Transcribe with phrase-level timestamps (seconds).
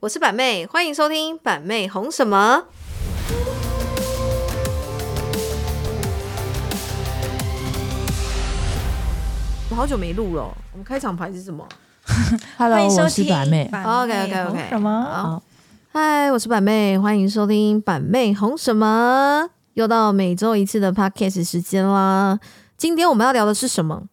[0.00, 2.64] 我是板妹，欢迎收听板妹红什么。
[9.68, 11.68] 我好久没录了，我们开场牌是什么
[12.56, 13.70] Hello，欢迎收我是听板妹。
[13.70, 15.02] ？OK，OK，OK 什么？
[15.04, 15.42] 好，
[15.92, 19.50] 嗨，我是板妹，欢迎收听板妹红什么。
[19.74, 22.40] 又到每周一次的 Podcast 时间啦。
[22.78, 24.04] 今天我们要聊的是什么？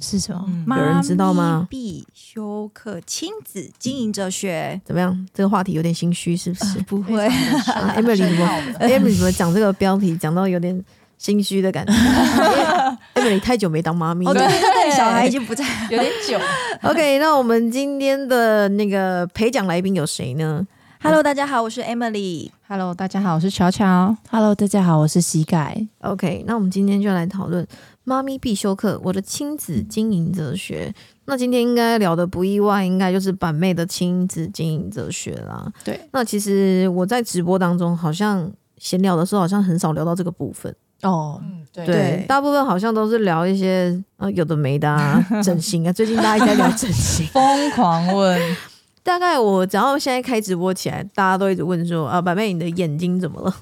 [0.00, 0.32] 是什
[0.66, 0.76] 么？
[0.78, 4.80] 有人知道吗必修课亲子经营哲学。
[4.84, 5.26] 怎么样？
[5.34, 6.78] 这个话题有点心虚，是不是？
[6.82, 8.48] 不会，啊 Emily 怎么
[8.80, 10.84] Emily 怎么讲这个标题讲到有点
[11.18, 11.92] 心虚的感觉？
[13.20, 14.48] Emily 太久没当妈咪哦，对了。
[14.48, 15.64] 对 对，小孩已经不在。
[15.90, 16.38] 有点久。
[16.82, 20.64] OK，那我们今天的那个陪讲来宾有谁呢
[21.00, 22.50] ？Hello，大家好，我是 Emily。
[22.68, 24.16] Hello，大家好，我是乔乔。
[24.30, 25.86] Hello，大家好，我是膝盖。
[26.02, 27.66] OK，那我们今天就来讨论
[28.08, 30.94] 妈咪必修课，我的亲子经营哲学。
[31.24, 35.70] 那今天应该聊的不意外，应该就是板妹的亲子经营哲学啦。
[35.82, 40.72] 对，那其实我在直播当中好像闲聊的时候，好像很少聊到这个部分。
[41.02, 45.92] 哦，嗯，对大部分好像都是聊一些呃有的没的啊， 整形啊。
[45.92, 47.26] 最近大家一直在聊整形。
[47.34, 48.56] 疯狂问，
[49.02, 53.52] 大概我只要现在开直播起来，大家都一直问说啊，板妹你的眼睛怎么了？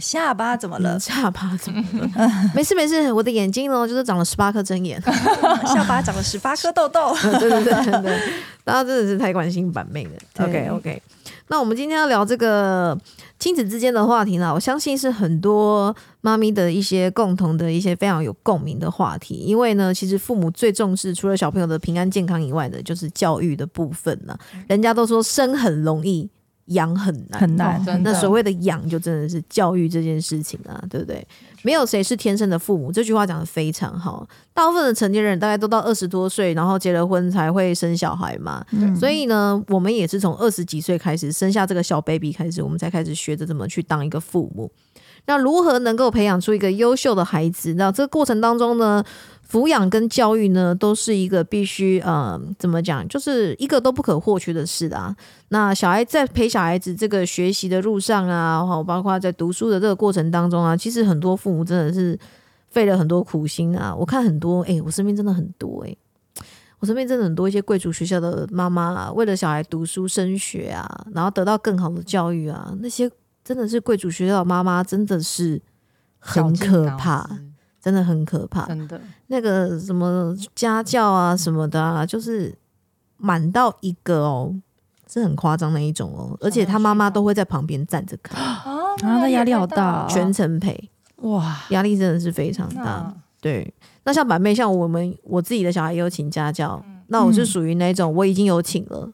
[0.00, 0.98] 下巴怎么了？
[0.98, 2.10] 下巴怎么了？
[2.54, 5.00] 没事没事，我的眼睛呢就是长了十八颗针眼。
[5.66, 7.14] 下巴长了十八颗痘痘。
[7.38, 8.20] 对对对对对，
[8.64, 10.10] 大家真的是太关心板妹了。
[10.44, 11.02] OK OK，
[11.48, 12.98] 那我们今天要聊这个
[13.38, 19.34] 亲子之间的话题呢，我相信是很多妈咪的一些共同的一些非常有共鸣的话题。
[19.34, 24.38] 因为呢，其实父母最重视除了小朋友的平安健康以外的，就是教育的部分了。
[24.66, 26.28] 人家都说生很容易，
[26.66, 31.26] 养很难，很难哦那所谓的养，就真的是教育这件事情啊，对不对？
[31.62, 34.26] 没有谁是天生的父母，这句话讲的非常好。
[34.52, 38.64] 大部分的成年人大概都到二十多岁，然后结了婚才会生小孩嘛。
[38.98, 44.70] 所以呢，我们也是从二十几岁开始生下这个小 baby 开始，我们才开始学着怎么去当一个父母。
[45.26, 47.74] 那如何能够培养出一个优秀的孩子？
[47.74, 49.02] 那这个过程当中呢，
[49.50, 55.16] 抚养跟教育呢，都是一个必须呃，怎么讲，就是一个都不可或缺的事啊。
[55.48, 62.18] 那小孩在陪小孩子这个学习的路上啊，好，包括在读书的这个过程当中啊，其实很多父母真的是
[62.68, 63.94] 费了很多苦心啊。
[63.94, 65.96] 我看很多，诶，我身边真的很多诶，
[66.80, 73.10] 我身边真的很多一些贵族学校的妈妈啊，为了小孩读书升学啊，然后得到更好的教育啊，那些
[73.44, 75.60] 真的是贵族学校的妈妈，真的是
[76.18, 77.28] 很可怕，
[77.80, 78.64] 真的很可怕。
[78.66, 78.98] 真的。
[79.26, 82.56] 那个什么家教啊什么的啊，就是
[83.18, 84.54] 满到一个哦，
[85.06, 88.62] 是很夸张的一种哦，而且他妈妈都会在旁边站着看， 啊
[89.02, 93.14] 啊那压力好大哦全程陪，哇，压力真的是非常大。
[93.40, 93.74] 对，
[94.04, 99.12] 那像板妹，像我们我自己的小孩也有请家教，那我是属于那种我已经有请了。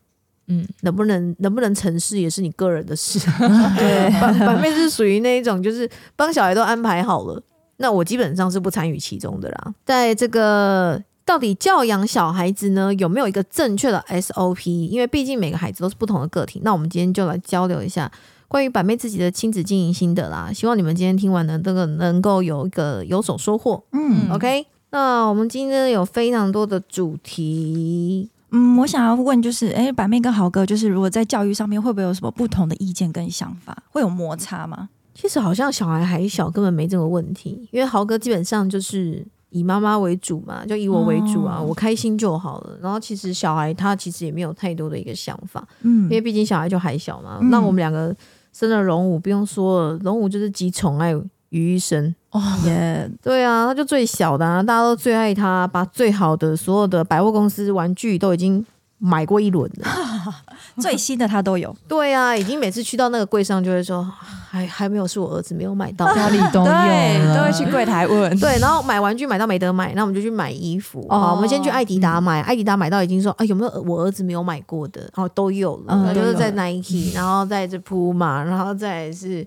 [0.51, 3.21] 嗯，能不能能不能成事也是你个人的事。
[3.79, 7.41] 对，板板妹是属于那一种，就是帮小孩都安排好了，
[7.77, 9.73] 那我基本上是不参与其中的啦。
[9.87, 14.69] 在这个到底教养小孩子呢，有没有一个正确的 SOP？
[14.69, 16.61] 因为毕竟每个孩子都是不同的个体。
[16.65, 18.11] 那我们今天就来交流一下
[18.49, 20.51] 关于板妹自己的亲子经营心得啦。
[20.53, 23.81] 希望你们今天听完呢，这个能够有一个有所收获。
[23.93, 28.29] 嗯 OK，那我们今天有非常多的主题。
[28.53, 33.77] 嗯，我想要问就是，哎，板妹跟豪哥，就是如果在教育上面会不会有什么不同的意见跟想法？
[33.91, 34.89] 会有摩擦吗？
[35.15, 42.79] 其实好像小孩还小，根本没这个问题，因为豪哥基本上就是以妈妈为主嘛，就以我为主啊，哦我开心就好了。
[42.81, 47.39] 然后其实小孩他其实也没有太多的一个想法，嗯因为毕竟小孩就还小嘛。
[47.43, 48.15] 嗯那我们两个
[48.53, 51.15] 生了龙武，不用说了，龙武就是集宠爱
[51.51, 52.15] 于一身。
[52.33, 58.65] 哦，也对啊，他就最小的、啊，大家都最爱他，把最好的所有的百货公司玩具都已经
[58.99, 59.89] 买过一轮了。
[60.79, 64.09] 最新的他都有，对啊，已经每次去到那个柜上就会说，
[64.49, 66.07] 还还没有是我儿子没有买到。
[66.15, 66.67] 家里都有。
[66.71, 68.39] 对，都会去柜台问。
[68.39, 71.05] 对，然后买玩具买到没得买，那我们就去买衣服。
[71.09, 71.19] 哦。
[71.19, 79.45] 好，我们先去艾迪达买，艾迪达买到已经说啊有没有我儿子没有买过的，哦都有了，嗯就是在 Nike，然后在这 Puma，然后再是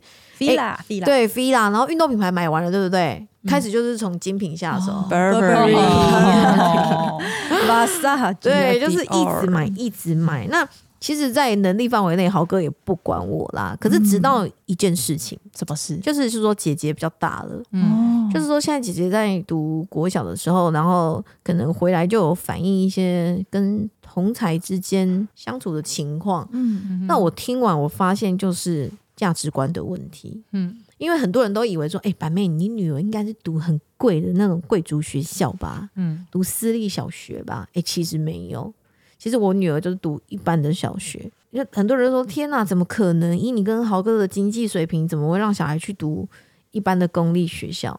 [0.50, 3.26] fila fila，对 Fila，然后运动品牌买完了，对不对？
[3.48, 4.92] 开始就是从精品下手。
[5.10, 5.76] Burberry
[8.40, 10.48] 对，就是一直买，一直买。
[10.48, 10.68] 那
[11.00, 13.76] 其实，在能力范围内，豪哥也不管我啦。
[13.78, 15.98] 可是，直到一件事情，什么事？
[15.98, 26.48] 就是是说姐姐比较大了，嗯，哦就是说现在姐姐在读国小的时候，然后可能回来就有反映一些跟同才之间相处的情况。
[26.54, 28.90] 嗯那我听完，我发现就是
[29.24, 30.44] 价值观的问题。
[30.52, 37.70] 嗯，因为很多人都以为说，哎、板妹，你女儿应该是读很贵的那种贵族学校吧，嗯，读私立小学吧？
[37.74, 38.74] 哎、其实没有，
[39.18, 43.38] 其实我女儿就是读一般的小学，就很多人说天哪，怎么可能？
[43.38, 46.28] 以你跟豪哥的经济水平，怎么会让小孩去读
[46.72, 47.98] 一般的公立学校？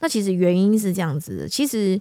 [0.00, 1.98] 那其实原因是这样子的，其实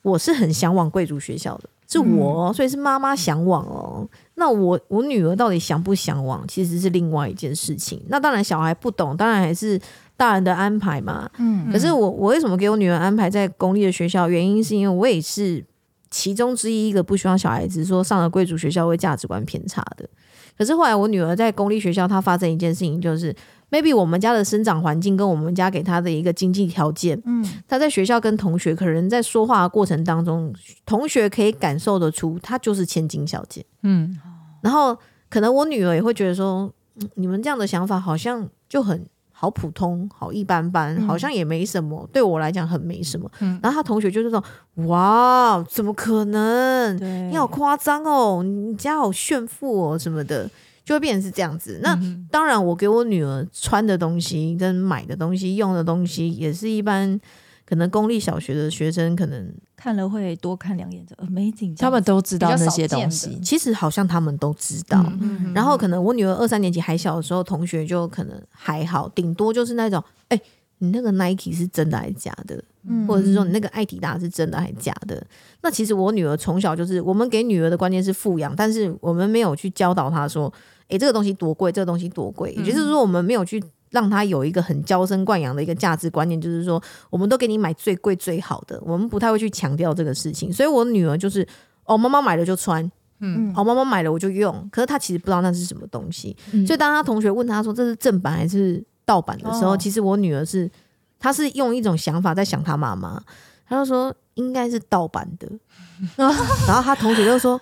[0.00, 4.08] 我是很向往贵族学校的，是我哦，所以是妈妈向往哦。
[4.34, 8.02] 那我我女儿到底想不向往，其实是另外一件事情。
[8.08, 9.80] 那当然小孩不懂，当然还是
[10.16, 11.30] 大人的安排嘛。
[11.38, 14.28] 嗯可是我我为什么给我女儿安排在公立的学校？
[14.28, 15.64] 原因是因为我也是
[16.10, 20.08] 其中之一一个不希望小孩子说上了贵族学校会价值观偏差的。
[20.56, 23.34] 可是后来我女儿在公立学校，她发生一件事情，就是
[23.74, 30.54] maybe 我们家的生长环境跟我们家给他的一个经济条件，嗯他在学校跟同学可能在说话的过程当中，
[30.86, 33.64] 同学可以感受得出她就是千金小姐。
[33.82, 34.16] 嗯，
[34.60, 34.96] 然后
[35.28, 43.28] 可能我女儿也会觉得说，嗯你们这样的想法好像就很好普通、好一般般，嗯好像也没什么，对我来讲很没什么。
[43.40, 44.42] 嗯然后他同学就是说，
[44.86, 46.96] 哇，怎么可能？
[46.98, 50.48] 对，你好夸张哦，你家好炫富哦什么的，
[50.84, 51.80] 就会变成是这样子。
[51.82, 57.18] 那、嗯当然，我给我女儿穿的东西、跟买的东西、用的东西，也是一般
[57.66, 65.04] 可能公立小学的学生可能看了会多看两眼，就 amazing，他们都知道那些东西，其实好像他们都知道。
[65.20, 70.38] 嗯然后可能我女儿二三年级还小的时候，同学就可能还好，顶多就是那种，哎、
[70.78, 72.62] 你那个 Nike 是真的还是假的？
[72.86, 75.26] 嗯或者是说你那个艾迪达是真的还是假的？
[75.62, 80.52] 那其实我女儿从小就是，我们给女儿的观念是富养，但是我们没有去教导她说，
[80.88, 82.52] 诶，这个东西多贵，这个东西多贵。
[82.52, 90.52] 也就是说，我们没有去让她有一个很娇生惯养的一个价值观念，就是说，我们都给你买最贵最好的，我们不太会去强调这个事情。
[90.52, 91.46] 所以我女儿就是，
[91.84, 92.84] 哦，妈妈买了就穿，
[93.20, 96.36] 嗯哦，妈妈买了我就用，可是她其实不知道那是什么东西。
[96.52, 100.70] 嗯所以当她同学问她说这是正版还是盗版的时候，哦其实我女儿是，
[101.18, 103.22] 她是用一种想法在想她妈妈，
[103.68, 105.48] 她就说应该是盗版的，
[106.16, 107.60] 然后她同学就说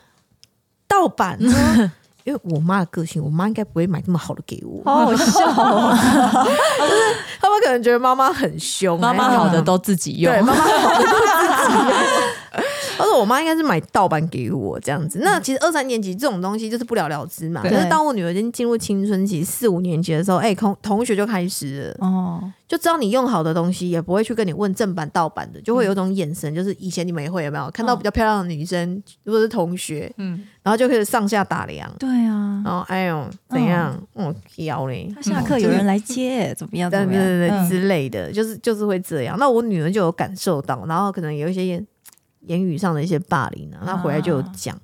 [0.88, 1.38] 盗版，
[2.24, 5.92] 因为我妈的个性，我妈应该不会买这么好的给我，好好笑哦，
[7.40, 10.32] 他们可能觉得妈妈很凶，妈妈好的都自己用。
[10.32, 12.21] 对，，妈妈好的都自己用。
[12.98, 15.20] 他说我妈应该是买盗版给我这样子。
[15.22, 17.62] 那其实二三年级这种东西就是不了了之嘛。
[17.62, 31.90] 可是当我女儿已经进入青春期四五年级的时候，哎、同同学就开始了，哦，就知道你用好的东西，也不会去跟你问正版盗版的，就会有一种眼神，就是以前你们也会有没有看到比较漂亮的女生，如果是同学，嗯，然后就开始上下打量。
[31.98, 34.00] 对啊，然后，哎呦，怎样？
[34.14, 36.90] 嗯，腰嘞，他下课有人来接，怎么样？
[36.90, 37.24] 对怎么样？
[37.24, 39.36] 对对之类的，就是就是会这样。
[39.38, 41.82] 那我女儿就有感受到，然后可能有一些
[42.46, 44.78] 言言语上的一些霸凌啊，他回来就有讲。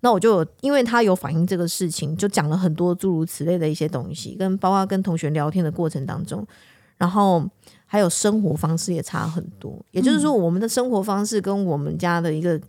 [0.00, 6.44] 那我就因为他有反映这个事情，就讲了很多诸如此类的一些东西，跟包括跟同学聊天的过程当中，
[6.96, 7.48] 然后
[7.86, 9.78] 还有生活方式也差很多。
[9.92, 12.60] 也就是说，我们的生活方式跟我们家的一个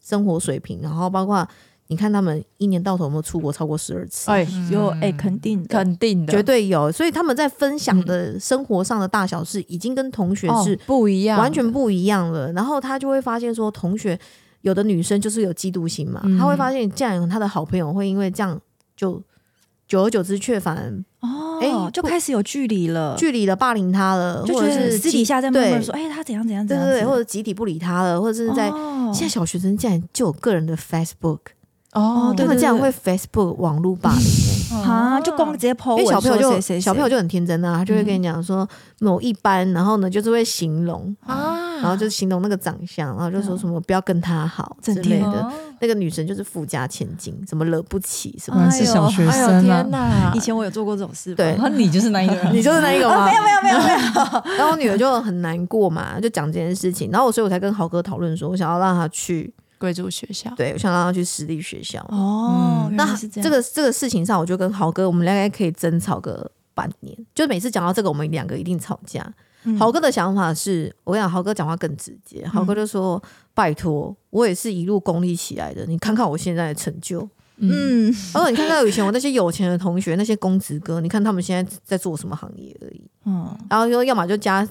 [0.00, 1.46] 生活水平，然后包括
[1.90, 4.30] 你看他们一年到头有没有出国超过十二次？
[4.30, 12.52] 哎，有哎，肯定的，肯定的，绝对有，所以他们在分享的生活上的大小事，已经跟同学哦是不一样，完全不一样了。
[12.52, 14.16] 然后他就会发现说，同学
[14.60, 16.38] 有的女生就是有嫉妒心嘛，嗯。
[16.38, 18.56] 他会发现这样他的好朋友会因为这样
[18.96, 19.20] 就
[19.88, 28.98] 久而久之却反而哦哎，就开始有距离了，距离了、霸凌他了，就或者是私底下在慢慢对说，哎，他怎样怎样怎样子，对对对，或者集体不理他了，或者是在、哦。
[29.12, 31.40] 现在小学生竟然就有个人的 Facebook，
[31.92, 34.82] 哦，对他们竟然会 Facebook 网络霸凌、欸。
[34.88, 38.68] 啊， 就光直接 po 因为小朋友就说谁谁小朋友就很天真啊，他就会跟你讲说
[39.00, 45.52] 某一班，然后呢就是会形容，啊，然后就形容那个长相，然后就说什么不要跟他好之类的。
[45.82, 48.70] 那个女生就是富家千金，什么惹不起什么。
[48.70, 50.32] 是小学哎呦生啊天，哪！
[50.34, 53.24] 以前我有做过这种事，对然后你就是那一个， 你就是那一个吗？
[53.26, 53.98] 没有没有没有没有，
[54.58, 62.04] 然后我女儿就很难过嘛，就讲这件事情，然后我所以我才跟豪哥讨论说，我想要让他去，贵族学校，对我想让他去私立学校。
[62.10, 67.16] 哦，原那这样，这个这个事情上，我就跟豪哥，我们大概可以争吵个半年。
[67.34, 69.20] 就每次讲到这个，我们两个一定吵架。
[69.64, 72.46] 嗯豪哥的想法是，我跟你讲，豪哥讲话更直接。
[72.46, 73.22] 豪哥就说
[73.52, 77.20] ：“拜托，我也是一路功利起来的，你看看我现在的成就。
[77.56, 83.02] 嗯，嗯然后你看看以前我那些有钱的同学，那些公子哥，你看他们现在在做什么行业而已。
[83.26, 84.66] 嗯，然后说，要么就家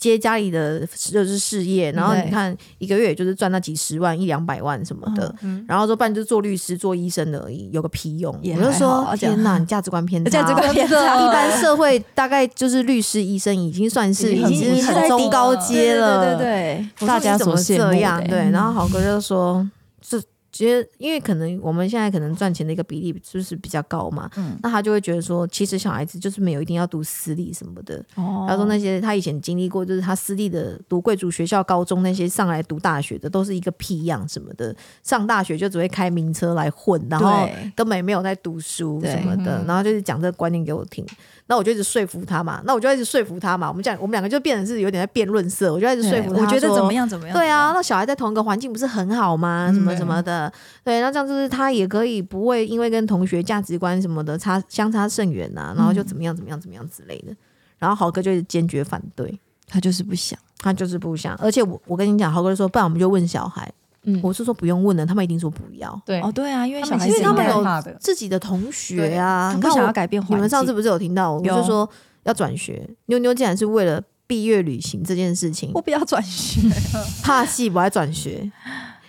[0.00, 0.80] 接家里的
[1.12, 5.32] 就是事业，然后你看一个月也就是赚那几十万、一两百万什么的。
[5.42, 8.34] 嗯然后说，不然就做律师、做医生的而已，有个屁用！
[8.42, 11.20] 我就说天哪，你价值观偏差， 价值观偏差。
[11.22, 18.24] 一般社会大概就是律师、医生已经算是已经很中高阶了，对对对大家怎么这样？
[18.26, 19.68] 对，然后豪哥就说，
[20.00, 20.18] 这
[20.60, 28.04] 其实因为可能我们现在可能赚钱的一个比例就是比较高嘛，嗯那他就会觉得说，其实小孩子就是没有一定要读私立什么的。
[28.16, 34.76] 哦他说那些他以前经历过，就是他私立的读贵族学校、高中那些上来读大学的，都是一个屁样什么的。
[35.02, 41.02] 上大学就只会开名车来混，然后根本也没有在读书什么的，嗯然后就是讲这个观念给我听。
[41.50, 43.68] 那我就一直说服他嘛，那我就一直说服他嘛。
[43.68, 46.42] 我们讲，我们两个就变成是有点在辩论色，我就一直说服他。
[46.42, 46.92] 我觉得怎么？
[46.94, 47.36] 样怎么样？
[47.36, 49.68] 对啊，，那小孩在同一个环境不是很好吗？
[49.74, 50.50] 什么什么的，
[50.84, 57.34] 对，那这样就是他也可以不会因为跟同学价值观什么的差相差甚远呐、然后就怎么样怎么样怎么样之类的。
[57.80, 60.38] 然后豪哥就是坚决反对，他就是不想。
[60.62, 61.34] 他就是不想。
[61.36, 63.72] 而且我我跟你讲，豪哥就说，不然我们就问小孩。
[64.04, 64.20] 嗯。
[64.22, 66.00] 我是说不用问了，他们一定说不要。
[66.04, 66.20] 对。
[66.20, 70.36] 哦，对啊，因为小他们其实应孩子因为他们有自己的同学啊，他不想要改变环境。
[70.36, 71.88] 你们上次不是有听到，我有就说
[72.24, 76.60] 要转学，妞妞竟然是为了毕业旅行这件事情我，不要转学，
[77.22, 78.50] 怕戏不爱转学，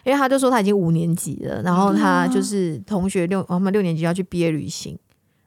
[0.04, 4.98] 因为他就说他已经五年级了，然后他就是同学六他们六年级要去毕业旅行，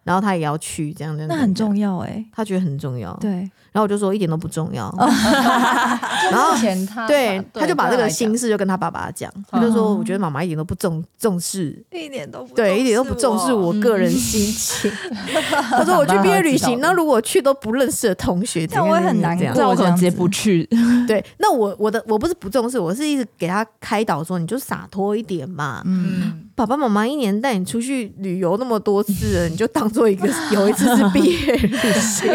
[0.04, 2.24] 然后他也要去，这样这样，那很，重要哎。
[2.32, 3.12] 他觉得很重要。
[3.20, 4.88] 对，然后我就说一点都不重要，
[6.30, 11.76] 然后前他对，他就把这个心心事就跟他爸爸讲，他就说我觉得妈妈一点都不重重视。
[11.90, 14.88] 一点都不对，一点都不重视我个人心情。
[15.70, 20.64] 他说我去毕业旅行，那如果去都不认识的同学，那我会很难怎样过那我可能直接不去。
[21.08, 25.82] 对，那我我的我不是不重视，我是一直给他开导说，你就洒脱一点嘛。
[25.84, 32.30] 嗯，爸爸妈妈一年带你出去旅游那么多次，你就当做一个有一次是毕业旅行。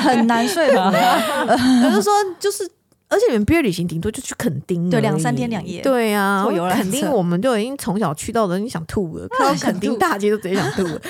[0.00, 0.62] 很难说
[1.84, 2.68] 我就说就是。
[3.10, 11.00] 而且你们毕业旅行顶多就去垦丁，对两三天两夜对啊，垦丁我们就已经从小去到的，你想吐了， 看到 垦丁大街都直接想吐了。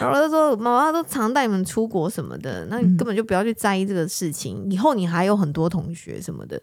[0.00, 6.58] 然后他说妈妈都常带你们出国什么的，那你根本就不要去在意这个事情，以后你还有很多同学什么的。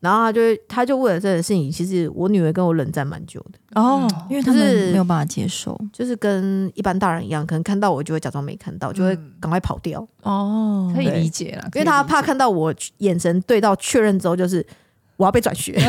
[0.00, 5.78] 然后他就他就为了这件事情，其实我女儿跟我冷战蛮久的，哦，因为他是没有办法接受。
[5.92, 14.64] 就是跟一般大人一样，可能看到我就会假装没看到，就会赶快跑掉，哦，可以理解了，因为他怕看到我眼神对到确认之后，就是
[15.16, 15.72] 我要被转学。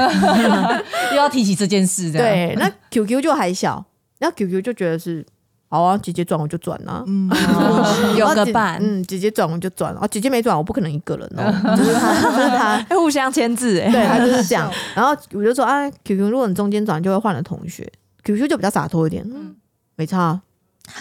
[1.12, 3.86] 又要提起这件事，对，那 QQ 就还小，
[4.20, 5.26] 那 QQ 就觉得是
[5.72, 7.04] 好啊，姐姐转我就转啊。
[8.18, 9.94] 有个伴，嗯，姐姐转我就转。
[9.96, 11.46] 啊，姐姐没转我不可能一个人哦，
[11.78, 14.70] 就是他，就是他， 互相签字，哎，对他就是这样。
[14.96, 17.88] 然后我就说啊，QQ 如果你中间转就会换了同学
[18.24, 19.56] ，QQ 就比较洒脱一点，嗯，
[19.96, 20.42] 没差啊，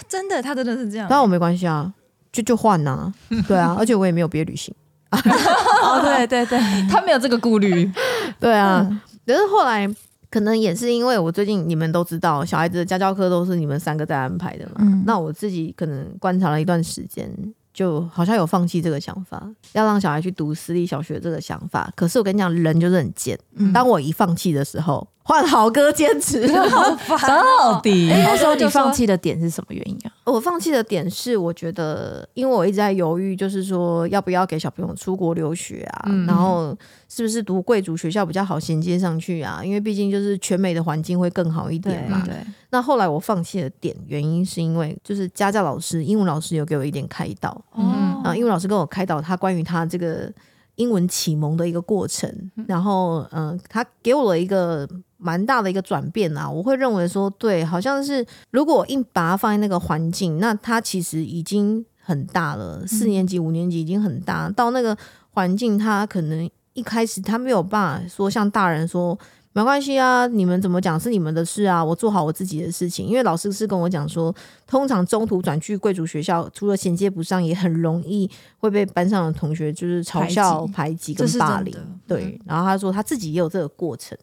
[0.07, 1.07] 真的，他真的是这样。
[1.09, 1.91] 但我没关系啊，
[2.31, 3.11] 就就换呐，
[3.49, 4.75] 对啊，而且我也没有别的旅行，
[5.11, 6.59] 哦，对对对，
[6.91, 7.91] 他没有这个顾虑，
[8.39, 9.01] 对啊，嗯。
[9.27, 9.87] 可是后来
[10.30, 14.76] 可能也是因为我最近你们都知道，小孩子的家教课都是你们三个在安排的嘛。
[14.80, 17.30] 嗯那我自己可能观察了一段时间，
[17.73, 21.90] 就好像有放弃这个想法，要让小孩去读私立小学这个想法。
[21.97, 23.38] 可是我跟你讲，人就是很贱。
[23.56, 26.49] 嗯当我一放弃的时候，换豪哥坚持。
[27.28, 30.11] 到底哎那时候你放弃的点是什么原因啊？
[30.25, 36.75] 我放弃的点是，我觉得，因为我一直在犹豫，就是说要不要给小朋友出国留学啊，嗯然后
[37.11, 39.61] 是不是读贵族学校比较好衔接上去啊？
[39.62, 42.23] 因为毕竟就是全美的环境会更好一对点嘛。
[42.25, 42.35] 对，
[42.70, 50.32] 那后来我放弃的点原因是因为就是家教老师、英文老师有给我一点开导，嗯啊，英文老师跟我开导他关于他这个
[50.76, 52.32] 英文启蒙的一个过程，
[52.66, 54.88] 然后嗯、呃他给我了一个
[55.19, 64.97] 蛮大的一个转变啊，我会认为说，对，好像是如果我硬把它放在那个环境，那他其实已经很大了，四年级、五年级已经很大，到那个
[65.33, 69.19] 环境，他可能一开始他没有办法说像大人说。
[69.55, 73.05] 没关系啊，你们怎么讲是你们的事啊，我做好我自己的事情。
[73.05, 74.33] 因为老师是跟我讲说，
[74.69, 81.75] 通常中途转去贵族学校，除了衔接不上，也很容易会被班上的同学就是嘲笑、排挤跟霸凌。
[82.07, 84.17] 对，然后他说他自己也有这个过程，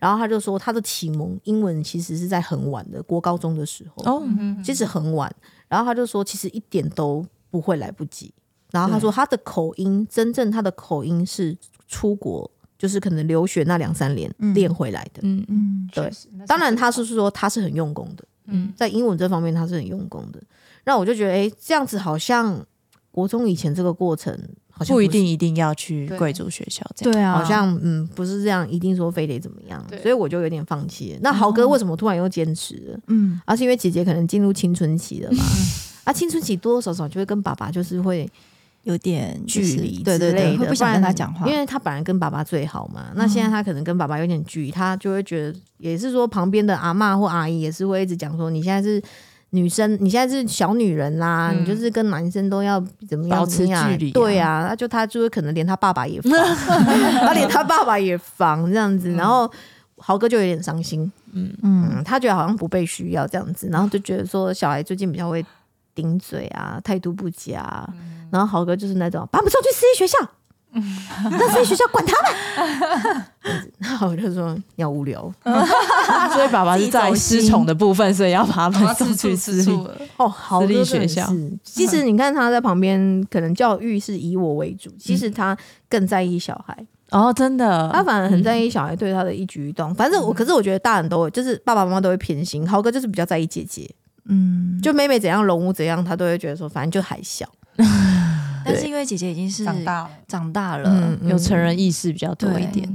[0.00, 4.22] 然后他就说他的启蒙英文其实是在很晚的国高中的时候，哦，
[4.64, 5.32] 其实很晚。
[5.68, 8.34] 然后他就说其实一点都不会来不及。
[8.72, 12.50] 然后他说他的口音，真正他的口音是出国。
[12.80, 16.10] 就是可能留学那两三年嗯练回来的，嗯嗯，对，
[16.46, 20.42] 当然他是说他是很用功的，嗯在英文这方面他是很用功的。
[20.86, 22.64] 那我就觉得，哎、这样子好像
[23.10, 24.34] 国中以前这个过程
[24.80, 27.12] 好像是不一定一定要去贵族学校这样。
[27.12, 31.18] 对啊，好像嗯不是这样，一定说非得怎么样，所以我就有点放弃了。
[31.22, 33.00] 那豪哥为什么突然又坚持了？
[33.08, 35.44] 嗯，而、是因为姐姐可能进入青春期了嘛？
[36.04, 38.26] 啊，青春期多多少少就会跟爸爸就是会
[38.84, 43.12] 有点距就是离对对对，会不想跟他讲话，因为他本来跟爸爸最好嘛。
[43.14, 49.00] 那现在他可能跟爸爸有点距离，他就会觉得，也是说旁边的阿嬷或阿姨也是会一直讲说，你现在是
[49.50, 51.62] 女生，你现在是小女人啦，嗯。
[51.62, 54.14] 你就是跟男生都要怎么样保持距离啊。
[54.14, 56.32] 对啊，那就他就是可能连他爸爸也防，
[57.26, 59.50] 他连他爸爸也防这样子，然后。
[60.02, 65.44] 豪哥就有点伤心，嗯，嗯嗯，他觉得好像不被需要这样子，然后就觉得说小孩最近比较会
[65.94, 67.86] 顶嘴啊，态度不佳啊、
[68.30, 70.16] 然后豪哥就是那种把我们送去私立学校，
[70.72, 73.24] 那私立学校管他们，
[73.78, 75.20] 然后我就说你好无聊
[76.32, 79.62] 所以爸爸是在失宠的部分，所以要把他们送去私立。
[79.62, 85.56] 吃醋，哦，豪哥私立真的学校是，其实你看他在旁边，可能教育是以我为主，其实他
[85.88, 86.86] 更在意小孩。
[87.10, 89.92] 哦，真的，他反而很在意小孩对他的一举一动。
[89.92, 92.64] 反正我，可是我觉得大人都会，就是爸爸妈妈都会偏心。
[92.64, 93.90] 豪哥就是比较在意姐姐，
[94.28, 97.44] 嗯，就妹妹怎样，龙屋怎样，他都会觉得说，反正就还小。
[98.72, 102.88] 但是因为姐姐已经是长大了，长大了，嗯，有成人意识比较多一点。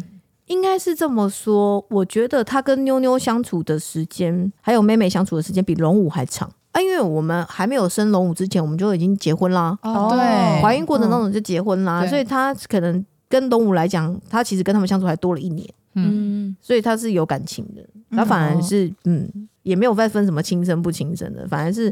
[0.48, 1.84] 应该是这么说。
[1.89, 6.48] 我觉得她跟妞妞相处的时间，还有妹妹相处的时间，比龙武还长。
[6.72, 6.79] 啊。
[6.79, 10.62] 因为我们还没有生龙武之前，我们就已经结婚啦，哦对。
[10.62, 12.10] 怀孕过的那种就结婚啦，对。
[12.10, 15.67] 所以她可能跟龙武来讲，她其实跟他们相处还多了一年。
[15.96, 19.27] 嗯，嗯，所以她是有感情的，她反而是嗯，
[19.63, 21.91] 也没有再分什么亲生不亲生的，反而是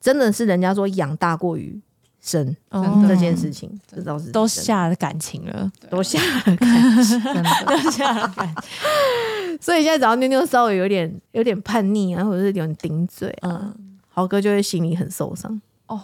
[0.00, 1.80] 真的是人家说养大过于
[2.22, 3.04] 生哦。
[3.08, 7.20] 这件事情，这倒是都下了感情了，都下了感情，
[7.66, 9.58] 都下了感情。
[9.60, 15.60] 所以现在只要妞妞稍微有点有点叛逆啊，或者是有点顶嘴啊，嗯，豪哥就会心里很受伤。
[15.86, 16.00] 哦，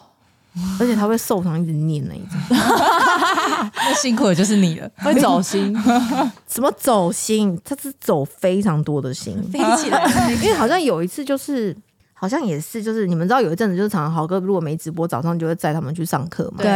[0.80, 2.38] 而且他会受伤一直念那一种，
[3.74, 5.74] 那辛苦的就是你了，会走心。
[6.48, 11.76] 什么走心，他是走非常多的心，飞起来，因为好像有一次就是。
[12.26, 16.56] 好像也是，就是你们知道有一阵子，就是常常豪哥如果没直播，早上就会载他们去上课嘛。
[16.58, 16.68] 对，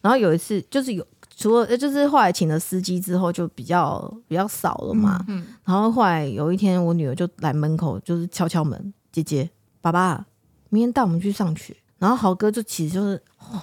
[0.00, 5.24] 然后有一次就是有除了呃就是后来请了司机之后就比较比较少了嘛。
[5.28, 9.48] 嗯然后后来有一天我女儿就来门口就是敲敲门，姐姐
[9.80, 10.26] 爸爸
[10.70, 11.76] 明天带我们去上学。
[11.98, 13.62] 然后豪哥就其实就是哦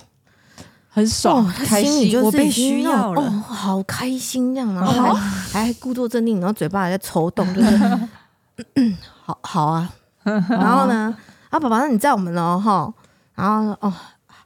[0.88, 2.02] 很爽，哦，他开心。
[2.04, 7.78] 里就是我被需要了哦，好开心这样，然后还、还故作镇定，然后嘴巴还在抽动，就是
[9.26, 9.94] 好好啊。
[10.24, 11.14] 然后呢，
[11.54, 12.92] 啊爸爸，那你载我们哦哈。
[13.36, 13.94] 然后说哦，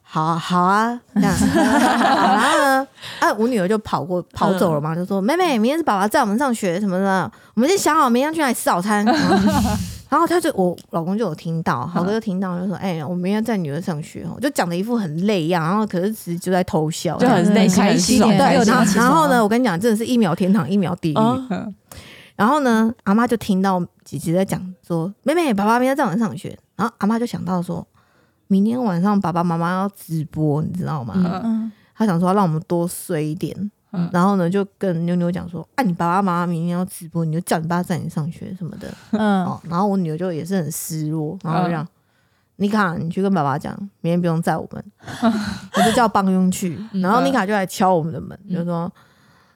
[0.04, 1.34] 好啊好啊，这样。
[1.56, 2.88] 然后呢，
[3.22, 9.06] 啊我女儿就跑过跑走了嘛，就说妹妹，明天是爸爸载我们上学什么的，我们先想好明天要去哪里吃早餐。
[9.08, 9.50] 然后
[10.10, 18.66] 然后他就我老公就有听到，豪哥就听到就说：“哎、我明天载女儿上学哦。”就讲的一副很累样，然后可是其实就在偷笑，就很内心很开心爽对。
[18.66, 21.16] 然后然后呢，我跟你讲，真的是一秒天堂，一秒地狱。
[21.16, 21.42] 哦
[22.36, 27.86] 然后呢，阿妈就听到姐姐在讲说：“妹妹，爸爸明天载我们上学。”然后阿妈就想到说
[28.48, 33.54] ：“明天晚上爸爸妈妈要直播，你知道吗？”嗯嗯，他想说让我们多睡一点。
[33.94, 41.88] 嗯然后呢，就跟妞妞讲说：“啊，你爸爸妈妈明天要直播，你就叫你爸载你上学什么的。”嗯，哦，然后我女儿就也是很失落，然后就这样，
[42.58, 44.84] 妮卡，你去跟爸爸讲，明天不用载我们，
[45.74, 46.78] 我就叫帮佣去。
[47.02, 48.92] 然后妮卡就来敲我们的门，就说：“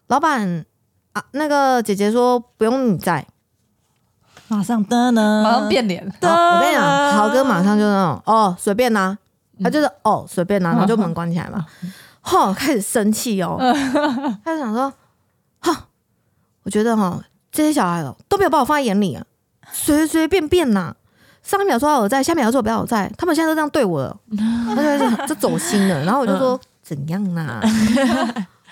[0.08, 0.66] 老板
[1.12, 3.28] 啊，那个姐姐说不用你载。
[4.52, 6.06] 马上的呢，马上变脸。
[6.06, 9.18] 了，”然后我跟你讲，豪哥马上就那种哦，随便拿，
[9.64, 11.66] 他就是哦随便拿，然后就门关起来嘛。
[12.20, 13.58] 吼，开始生气哦，
[14.44, 14.92] 他就想说，
[15.62, 15.86] 哈，
[16.64, 17.18] 我觉得哈
[17.50, 19.24] 这些小孩哦都没有把我放在眼里啊，
[19.72, 20.94] 随随便便呐、
[21.42, 24.18] 上一秒说要我在，下一秒说不要我在，他们现在都这样对我了，
[24.76, 26.04] 他就这 这走心了。
[26.04, 27.62] 然后我就说、怎样啦？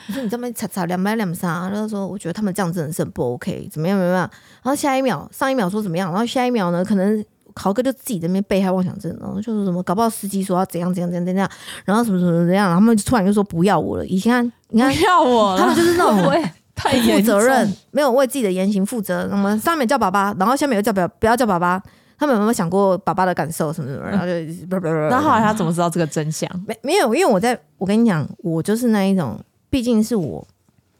[0.07, 4.29] 我说你这么吵吵两百两三，然后说我觉得他们这样真的是很不 OK，怎么样怎么样？
[4.63, 7.23] 然后下一秒上一秒说怎么样，然后下一秒呢可能。
[7.55, 11.49] 豪哥就自己在那边被害妄想症，然后就是什么搞不好司机说要怎样怎样怎样怎样，
[11.83, 14.05] 然后什么什么怎样，然后他们就突然就说不要我了。
[14.05, 16.41] 以前你看不要我了，他们就是那种 对，
[16.73, 19.27] 太不负责任，没有为自己的言行负责。
[19.29, 21.81] 那么上面叫爸爸，然后下面又叫不要不要叫爸爸，
[22.17, 24.09] 他们有没有想过爸爸的感受什么什么？
[24.09, 24.31] 然后就
[24.69, 26.49] 不不不，那后来他怎么知道这个真相？
[26.65, 29.38] 没没有，因为我在我跟你讲，我就是那一种，
[29.69, 30.47] 毕竟是我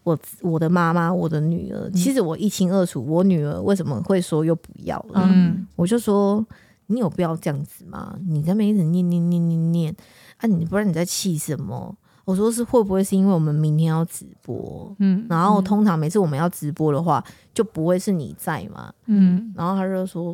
[0.03, 6.45] 我我的妈妈，我的女儿，其实我一清二楚，我女儿为什么会说又不要了，嗯，我就说
[6.88, 8.15] 你有必要这样子吗？
[8.27, 9.95] 你在那边一直念念念念念
[10.38, 11.95] 啊，你不然你在气什么？
[12.25, 14.95] 我说是会不会是因为我们明天要直播？
[14.99, 17.23] 嗯然后通常每次我们要直播的话，
[17.55, 18.93] 就不会是你在嘛。
[19.08, 20.34] 嗯，然后他就说，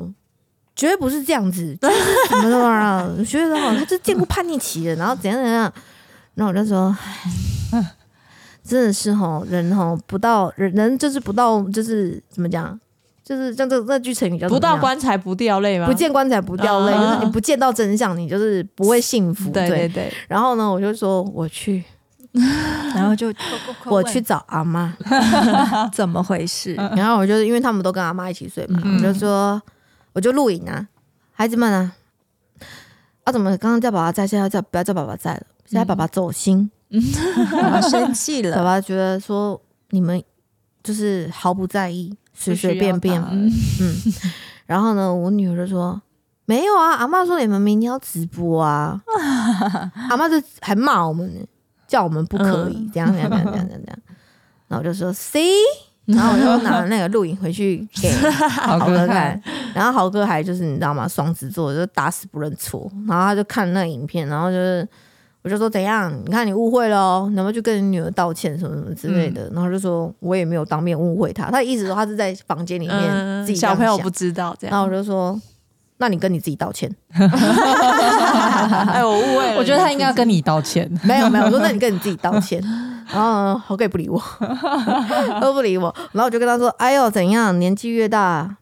[0.75, 1.95] 绝对不是这样子，就是
[2.27, 5.71] 什么的嘛，觉得哦，他就见过叛逆期了，然后怎样怎样。
[6.33, 6.93] 然后我就说，
[7.71, 7.95] 唉
[8.67, 12.77] 真的是吼，人吼不到人人就是不到就是怎么讲，
[13.23, 15.85] 就是像这那句成语叫不到棺材不掉泪吗？
[15.85, 19.51] 不见棺材不掉泪，嗯就是你不见到真相，你就是不会幸福。
[19.51, 19.89] 对对对。
[19.89, 21.83] 对，然后呢，我就说我去，
[22.95, 23.31] 然后就
[23.85, 24.97] 我去找阿妈。
[25.93, 26.73] 怎么回事？
[26.95, 29.61] 然后我就因为他们都跟阿妈一起睡嘛，我就说
[30.13, 30.87] 我就录影啊，
[31.31, 31.93] 孩子们啊，
[33.25, 36.69] 啊怎么刚刚叫爸爸在，现在叫不要叫爸爸在了，现在爸爸走心，
[37.51, 40.21] 爸爸生气爸了，爸觉得说你们
[40.83, 43.21] 就是毫不在意，随随便便。
[43.31, 43.51] 嗯，
[44.65, 46.01] 然后呢，我女儿就说。
[46.47, 49.01] 没有啊，阿妈说你们明天要直播啊，
[50.11, 51.43] 阿妈就还骂我们呢，
[51.87, 53.99] 叫我们不可以、这样这样这样这样这样这样，
[54.67, 55.41] 然后我就说 C，
[56.05, 58.11] 然后我就拿了那个录影回去给
[58.61, 59.41] 豪哥看，
[59.73, 61.07] 然后豪哥还就是你知道吗？
[61.07, 64.87] 双子座就打死不认错，然后他就看那个影片，然后就是
[65.45, 66.11] 我就说怎样？
[66.25, 69.47] 你看你误会了哦，你要不要去跟你女儿道歉什么什么之类的？
[69.53, 74.87] 然后就说我也没有当面误会他，他的意思说他是在房间里面自己小朋友不知道这样然后。
[74.87, 75.39] 我就说。
[75.97, 80.91] 那你跟你自己道歉， 哎，我误会了，我觉得他应该要跟你道歉。
[81.03, 82.61] 没有没有，我说那你跟你自己道歉，
[83.09, 84.21] 然后豪哥也不理我，
[85.39, 88.57] 都不理我，然后我就跟他说，哎呦怎样，年纪越大，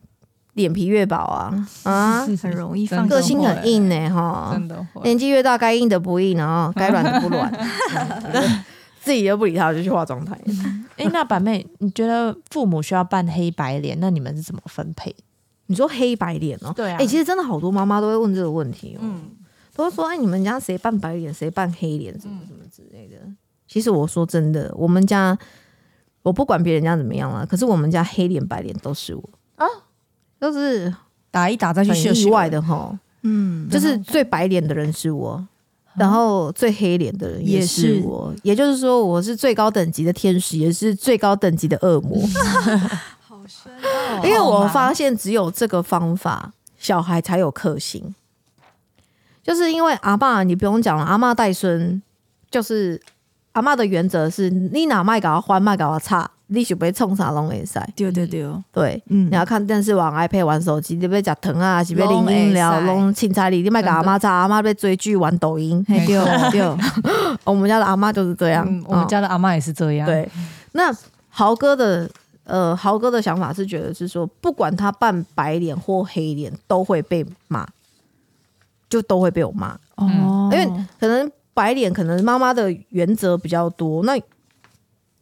[0.53, 5.01] 脸皮越薄啊啊， 很容易放个性很硬呢、哈，真的会。
[5.03, 7.51] 年纪越大，该硬的不硬，然后 该软的不软，
[8.33, 8.63] 嗯
[9.01, 10.39] 自己又不理他，就去化妆台。
[10.95, 15.13] 哎，那板妹，你觉得父母需要扮黑白脸，那你们是怎么分配？
[15.65, 16.71] 你说黑白脸哦？
[16.73, 19.23] 对啊哎、其实真的好多妈妈都会问这个问题哦，嗯，
[19.75, 23.17] 都会说，哎，你们家谁扮白脸，谁扮黑脸，什么什么之类的。
[23.67, 25.37] 其实我说真的，我们家
[26.21, 29.42] 我不管别人家怎么样了，可是我们家黑脸白脸都是我啊，
[30.43, 30.93] 都是
[31.31, 32.99] 打一打再去很秀秀意外的哈。
[33.21, 35.41] 嗯，就是最白脸的人是我，
[35.95, 42.19] 然后最黑脸的人也也是是我，也就是说我是最高等级的天使，也是最高等级的恶魔。
[43.25, 43.71] 好深
[44.25, 48.13] 因为我发现只有这个方法，小孩才有克星。
[49.41, 52.01] 就是因为阿爸，你不用讲了，阿妈带孙，
[52.51, 53.01] 就是
[53.53, 57.85] 阿妈的原则是，你哪卖搞欢卖搞差，你就被冲啥拢会塞。
[57.95, 59.27] 对对对，对，嗯。
[59.31, 62.85] 你要看电视、玩 iPad、玩手机，你被吃疼啊，是被淋拢会饮料、使。
[62.85, 65.83] 弄青菜里，你卖给阿妈差，阿妈被追剧、玩抖音。
[65.89, 66.05] 对。
[66.51, 66.77] 对，
[67.43, 70.29] 我们家的阿妈就是这样，嗯，我们哦家的阿妈也是这样。，对，
[70.73, 70.93] 那
[71.29, 72.09] 豪哥的
[72.45, 77.65] 呃，豪哥的想法是觉得是说，不管他扮白脸或黑脸，都会被骂，
[78.89, 79.77] 就都会被我骂。
[79.95, 80.65] 哦，因为
[80.99, 84.19] 可能白脸，可能妈妈的原则比较多，那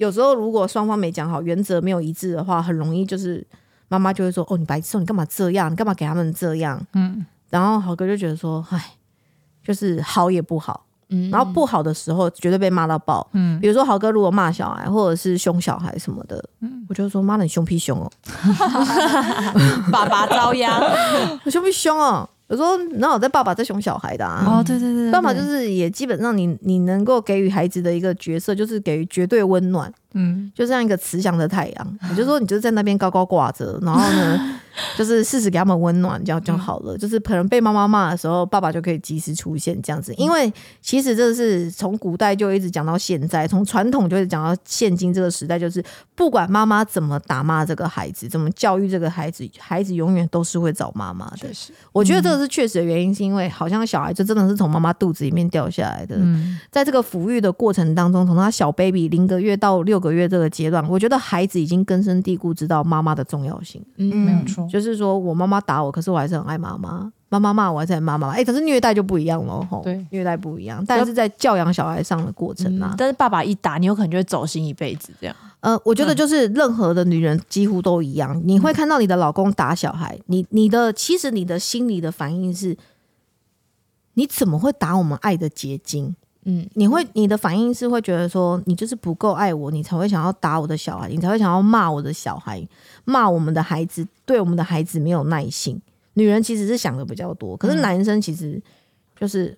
[0.02, 3.46] 有时候如果双方没讲好，原则没有一致的话，很容易就是
[3.88, 5.72] 妈妈就会说：“哦，你白痴哦，你干嘛这样？
[5.72, 8.94] 你干嘛给他们这样？”嗯，然后豪哥就觉得说：“唉，
[9.64, 13.28] 就是好也不好。”嗯然后不好的时候绝对被骂到爆。
[13.34, 18.10] 嗯比如说豪哥如果骂小孩或者是凶小孩什么的，嗯我就说妈的你凶屁凶哦，
[19.92, 20.82] 爸爸遭殃，
[21.44, 22.28] 你凶屁凶哦。
[22.52, 24.44] 有时候哪有在爸爸在熊小孩的啊？
[24.46, 31.98] 哦，对对对，对爸爸就是也基本上你你能够给予孩子的一个角色就是给予绝对温暖，嗯，就像一个慈祥的太阳。
[32.10, 34.60] 你就说你就是在那边高高挂着，然后呢，
[34.98, 36.98] 就是适时给他们温暖，这样就好了。
[36.98, 40.14] 就是可能被妈妈骂的时候，爸爸就可以及时出现这样子。
[40.16, 45.84] 因为其实这是从古代就一直讲到现在，从传统就是讲到现今这个时代，就是
[46.16, 51.50] 不管妈妈怎么打骂这个孩子，怎么教育这个孩子，孩子永远都是会找妈妈的。
[51.92, 56.16] 我觉得这个是确实的原因，是因为好像小孩就真的是从妈妈肚子里面掉下来的。
[56.18, 63.82] 嗯，在这个抚育的过程当中，从他小 baby 零个月到六个月这个阶段，我觉得孩子已经根深蒂固知道妈妈的重要性。
[63.96, 64.68] 嗯没有错。
[64.68, 67.14] 就是说我妈妈打我，可是我还是很爱妈妈。
[67.30, 68.32] 妈妈骂我还是很爱妈妈。
[68.32, 69.82] 哎、可是虐待就不一样了吼。
[69.84, 75.36] 对虐待不一样，但是在教养小孩上的过程啊，但是爸爸一打，你有可能就会走心一辈子这样。
[75.62, 82.76] 呃，我觉得就是任何的女人几乎都一样，你会看到你的老公打小孩，你你的其实你的心理的反应是，
[84.16, 86.16] 你怎么会打我们爱的结晶？
[86.46, 92.68] 嗯，你会你的反应是会觉得说，你就是不够爱我，你才会想要打我的小孩，你才会想要骂我的小孩，
[93.06, 95.80] 骂我们的孩子，对我们的孩子没有耐心。
[96.16, 98.62] 女人其实是想的比较多，可是男生其实
[99.20, 99.58] 就是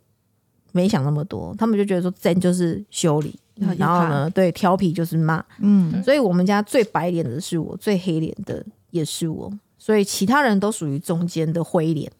[0.71, 12.11] 没想那么多，他们就觉得说真就是修理，要然后呢，对调皮就是骂，嗯，所以我们家最白脸的是我，最黑脸的也是我，所以其他人都属于中间的灰脸，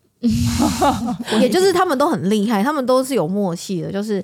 [1.40, 3.92] 也就是他们都很厉害，他们都是有默契的。
[3.92, 4.24] 就是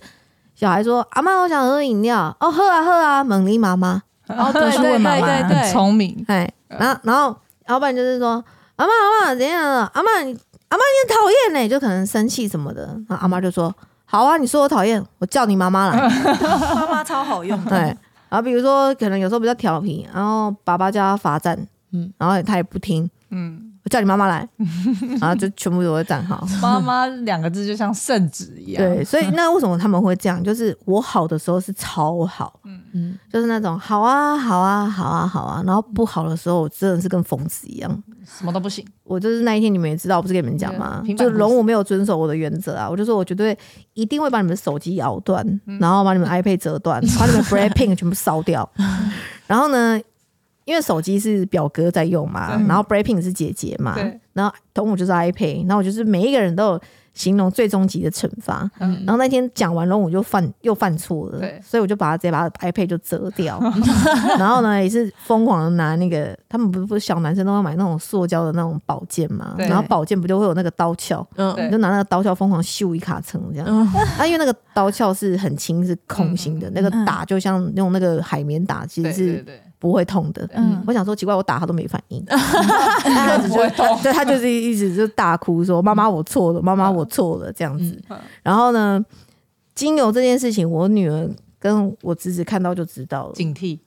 [0.60, 5.26] 小孩说：“阿妈，我想喝饮料。”哦，喝啊喝啊，猛力妈妈，哦， 都是问妈妈。
[5.48, 7.34] 对很聪明，哎，然后然后
[7.68, 8.44] 老板就是说
[8.76, 9.90] ：“阿妈阿妈怎样了？
[9.94, 10.34] 阿妈你
[10.68, 15.98] 阿妈你很讨厌呢，就可能生气什么的。”然后阿妈就说：“好啊，你说我讨厌，我叫你妈妈来。
[16.76, 17.80] ”妈妈超好用的，对，
[18.28, 21.56] 然后比如说可能有时候比较调皮，然后爸爸叫他罚站，
[21.94, 22.04] 嗯。
[22.04, 24.48] 嗯，然后他也不听，嗯，我叫你妈妈来，
[25.20, 26.48] 然后就全部都会站好。
[26.62, 30.42] 妈妈两个字就像圣旨一样，对，所以那为什么他们会这样？
[30.44, 32.60] 就是我好的时候是超好，
[32.94, 38.04] 嗯，就是那种好啊好啊好啊好啊，然后不好的时候我真的是跟疯子一样。
[38.38, 43.58] 什么都不行，我就是那一天你们也知道，我不是跟你们讲吗就龙我没有遵守我的原则啊，我就说我绝对
[43.96, 45.44] 一定会把你们手机咬断，
[45.80, 48.70] 然后把你们 iPad 折断，把你们 Blackpink 全部烧掉。
[49.48, 50.00] 然后呢，
[50.70, 56.82] 因为手机是表哥在用嘛，然后 Breaking 是姐姐嘛对，然后同我就是 iPad，然后我就是每一个人都有
[57.16, 58.70] 形容最终极的惩罚。
[58.80, 63.60] 嗯然后那天讲完龙，我就犯又犯错了，所以我就把他直接把它 iPad 就折掉，
[64.38, 73.66] 然后呢也是疯狂的拿那个，他们不是不是小男生都要买那种塑胶的那种宝剑嘛，然后宝剑不就会有那个刀鞘，嗯你就拿那个刀鞘疯狂秀一卡层这样。
[73.68, 73.82] 嗯
[74.20, 79.46] 啊，因为那个刀鞘是很轻，是空心的，那个嗯打就像用那个海绵打，其对实是
[79.80, 80.48] 不会痛的。
[80.54, 83.56] 嗯我想说奇怪，我打他都没反应， 他只是
[84.04, 88.18] 对他就是一直就大哭说：“妈妈，我错了，妈妈，我错了。”这样子嗯。
[88.44, 89.04] 然后呢，
[89.74, 93.34] 精油这件事情，我女儿跟我侄子看到就知道了。
[93.34, 93.80] 警惕，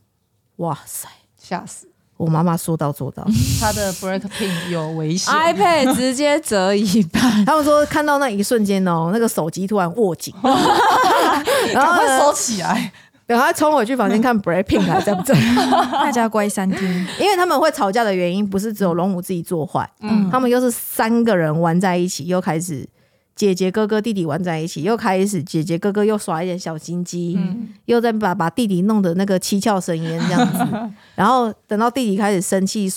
[0.57, 1.87] 哇塞，吓死！
[2.19, 3.27] 我妈妈说到做到。
[3.61, 12.93] 她的 break pin 有危险， iPad 直接折一半，他们说看到那一瞬间哦，那个手机突然握紧，然后呢赶快收起来。
[13.27, 15.35] 等他冲回去房间看 Breaking 还在不在，
[15.93, 20.29] 大家乖三天，因为他们会吵架的原因不是只有龙母自己做坏，嗯。
[20.31, 22.87] 他们又是三个人玩在一起，又开始
[23.35, 27.69] 姐姐哥哥弟弟玩在一起，又开始姐姐哥哥又耍一点小心机，嗯。
[27.87, 30.59] 又在把把弟弟弄得那个七窍生烟这样子，
[31.15, 32.91] 然后等到弟弟开始生气，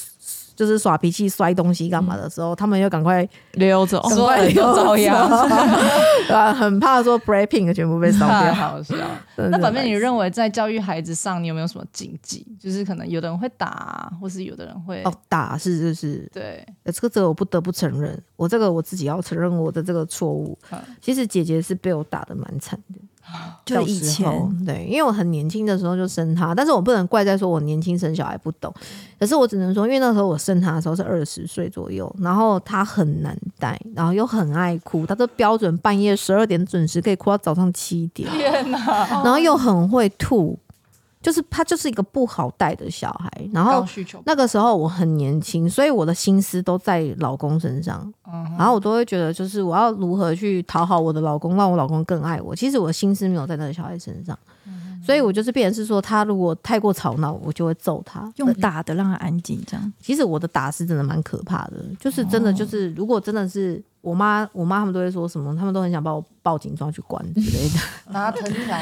[0.55, 4.01] 就是耍脾气摔东西干嘛的时候，他们又赶快溜走。
[4.01, 5.29] 赶快又遭殃，
[6.27, 6.53] 对吧？
[6.55, 8.53] 很怕说 Breaking 全部被烧掉。
[8.53, 8.95] 好笑
[9.35, 12.45] 那反面，你认为在教育孩子上，你有没有什么禁忌？
[12.59, 20.79] 就是可能有的人会打啊，或是有的人会哦打是就是对，呃，这个这个我不得不承认，我这个我自己要承认我的这个错误嗯。
[21.01, 22.99] 其实姐姐是被我打的蛮惨的，
[23.65, 24.29] 就以前
[24.65, 28.73] 对，因为我很年轻的时候就生他，但是我不能怪在说我年轻生小孩不懂，
[29.19, 38.77] 可是我只能说，因为那时候我生他的时候是二十岁左右，然后他很难带，然后又很爱哭，他都标准半夜十二点准时可以哭到早上七点，天哪，
[39.23, 40.57] 然后又很会吐，
[41.25, 43.83] 就是他就是一个不好带的小孩，然后
[44.25, 52.55] 那个时候我很年轻，所以我的心思都在老公身上，嗯然后我都会觉得，就是我要如何去讨好我的老公，让我老公更爱我。
[52.55, 54.37] 其实我的心思没有在那个小孩身上，
[55.03, 58.31] 所以我就是变成是说，他如果太过吵闹，我就会揍他。
[58.35, 67.79] 用打的让他安静，这样其实我的打是真的蛮可怕的，就是真的就是，如果真的是我妈，我妈他们都会说什么，他们都很想把我报警抓去关之类的。
[68.11, 68.77] 拿藤条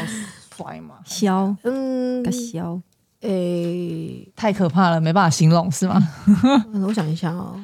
[0.56, 2.82] 甩嘛， 削嗯个，削，
[3.22, 6.02] 诶、太可怕了，没办法形容是吗？
[6.74, 7.60] 嗯我想一下哦，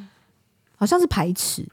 [0.78, 1.68] 好像是排斥。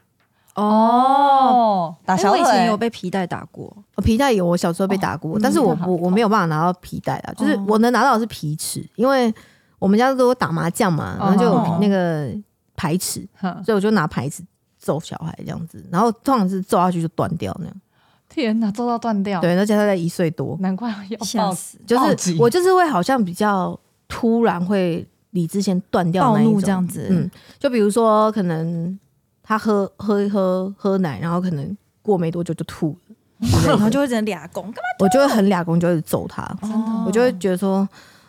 [0.55, 7.65] 哦，打哎小腿，我以前有被皮带打过，哦皮带有，我小时候被打过，但是我嗯我我没有办法拿到皮带啊，就是哦。
[7.67, 9.31] 我能拿到的是皮尺，因为
[9.77, 12.29] 我们家都有打麻将嘛，然后就有哦那个
[12.75, 13.63] 排尺，哼。
[13.63, 14.43] 所以我就拿牌子
[14.79, 17.75] 揍小孩这样子，然后通常是揍下去就断掉那样。
[18.43, 26.53] 天哪，做到断掉，，对，而且他在一岁多，难怪要吓死，就是我就是会好像比较突然会理智先断掉暴那一种。
[26.53, 28.97] 怒这样子，嗯，就比如说可能
[29.41, 33.15] 他喝喝一喝喝奶，然后可能过没多久就吐了。
[33.67, 35.05] 然后就会整俩公，干嘛？
[35.05, 36.43] 我就会很俩公，就会揍他。
[36.61, 37.87] 真的我就会觉得说，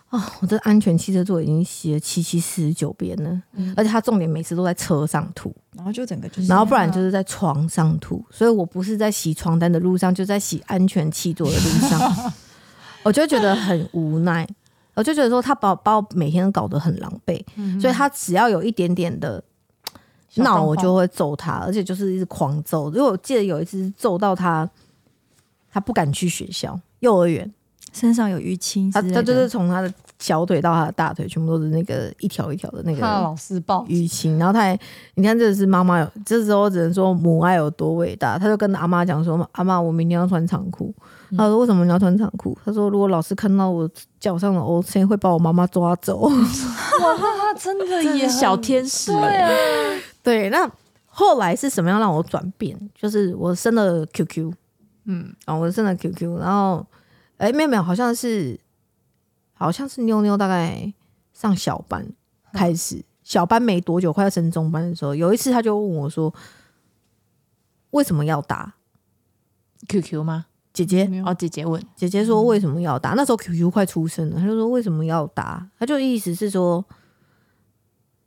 [0.09, 3.43] 啊，我这安全汽车座已经洗了七七四十九遍了，
[3.77, 12.33] 而且他重点每次都在车上吐，然后就整个就是，然后不然就是在床上吐，所以我不是在洗床单的路上，就在洗安全气座的路上，
[13.05, 14.49] 我就觉得很无奈。
[14.95, 17.41] 我就觉得说，他把我把我每天都搞得很狼狈，
[17.81, 19.41] 所以他只要有一点点的
[20.35, 22.91] 闹，我就会揍他，而且就是一直狂揍。
[22.91, 24.69] 因为我记得有一次揍到他，
[25.71, 27.55] 他不敢去学校，幼儿园。
[27.93, 34.39] 身上有淤青他他就是从他的小腿到他的大腿，全部都是那个一条一条的那个怕老师报警，淤青。
[34.39, 34.79] 然后他还，
[35.15, 38.39] 你看，这是妈妈有，这时候只能说母爱有多伟大。
[38.39, 40.93] 他就跟阿妈讲说：“阿妈，我明天要穿长裤。”
[41.37, 46.29] 他说：“为什么你要穿长裤？”他说：“如果老师看到我脚上的 O C，会把我妈妈抓走。
[46.29, 46.35] 哇，
[47.59, 50.69] 真的也小天使对欸，啊，”对，那
[51.07, 52.77] 后来是什么样让我转变？
[52.95, 54.53] 就是我生了 QQ，
[55.05, 56.85] 嗯，啊，我生了 QQ，然后
[57.39, 58.59] 哎，没有没有，好像是
[59.55, 60.93] 好像是妞妞大概
[61.33, 62.07] 上小班
[62.53, 66.33] 开始，小班没多久，快要升中班的时候，有一次他就问我说
[67.91, 68.75] ：“为什么要打
[69.89, 70.47] QQ 吗？
[70.73, 76.85] 姐姐？”哦，姐姐问，姐姐说：“为什么要打？”那时候 QQ 快出生了，他就说：“为什么要打？”他就意思是说，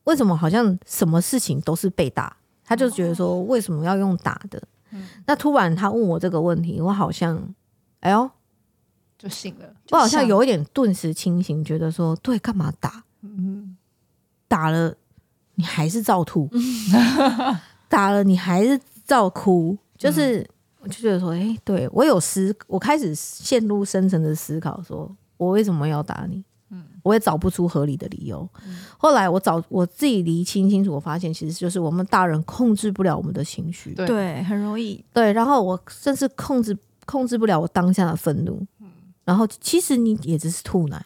[0.05, 2.37] 为什么好像什么事情都是被打？
[2.63, 4.61] 他就觉得说，为什么要用打的？
[5.25, 7.53] 那突然他问我这个问题，我好像，
[7.99, 8.29] 哎呦，
[9.21, 13.03] 就醒了，我好像有一点顿时清醒，觉得说，对，干嘛打？
[13.21, 13.77] 嗯，
[14.47, 14.95] 打了
[15.53, 16.49] 你还是照吐，
[17.87, 20.43] 打了你还是照哭，就是、
[20.79, 26.43] 我就觉得说，哎、对我有思，我开始陷入深层的思考说，我为什么要打你？
[26.71, 26.83] 嗯。
[27.03, 28.49] 我也找不出合理的理由。
[28.97, 34.07] 后来我找我自己理清清楚，我发现其实就是我们大人控制不了我们的情绪，对。
[34.07, 35.05] 对，很容易。
[35.13, 38.65] 对，然后我甚至控制控制不了我当下的愤怒，
[39.23, 41.03] 然后其实你也只是吐奶，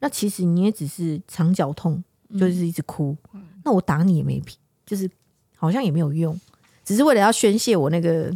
[0.00, 2.02] 那其实你也只是肠绞痛，
[2.38, 3.16] 就是一直哭，
[3.64, 5.10] 那我打你也没屁，就是
[5.56, 6.38] 好像也没有用，
[6.84, 8.32] 只是为了要宣泄我那个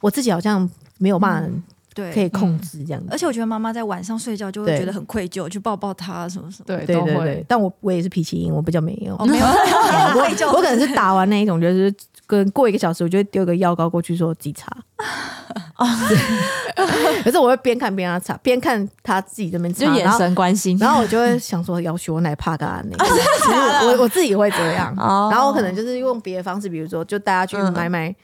[0.00, 3.08] 我自己好像没有办法对，可以控制这样子。
[3.10, 6.64] 而且我觉得妈妈在晚上睡觉就会觉得很愧疚，去抱抱她什么什么。
[6.66, 9.16] 对都对对对会，，但我我也是脾气硬，我比较没有。
[9.16, 11.92] 哦，没有，我愧疚我可能是打完那一种，就是
[12.30, 14.70] 跟过一个小时，我就会丢个药膏过去说自己擦。
[17.24, 23.04] 可是我会边看边让他擦，边看他自己这边擦，就眼神关心，然后我就会想说，要求我奶怕干那个，
[23.88, 25.28] 我我自己会这样，哦。
[25.32, 28.14] 然后我可能就是用别的方式，比如说就带他去买买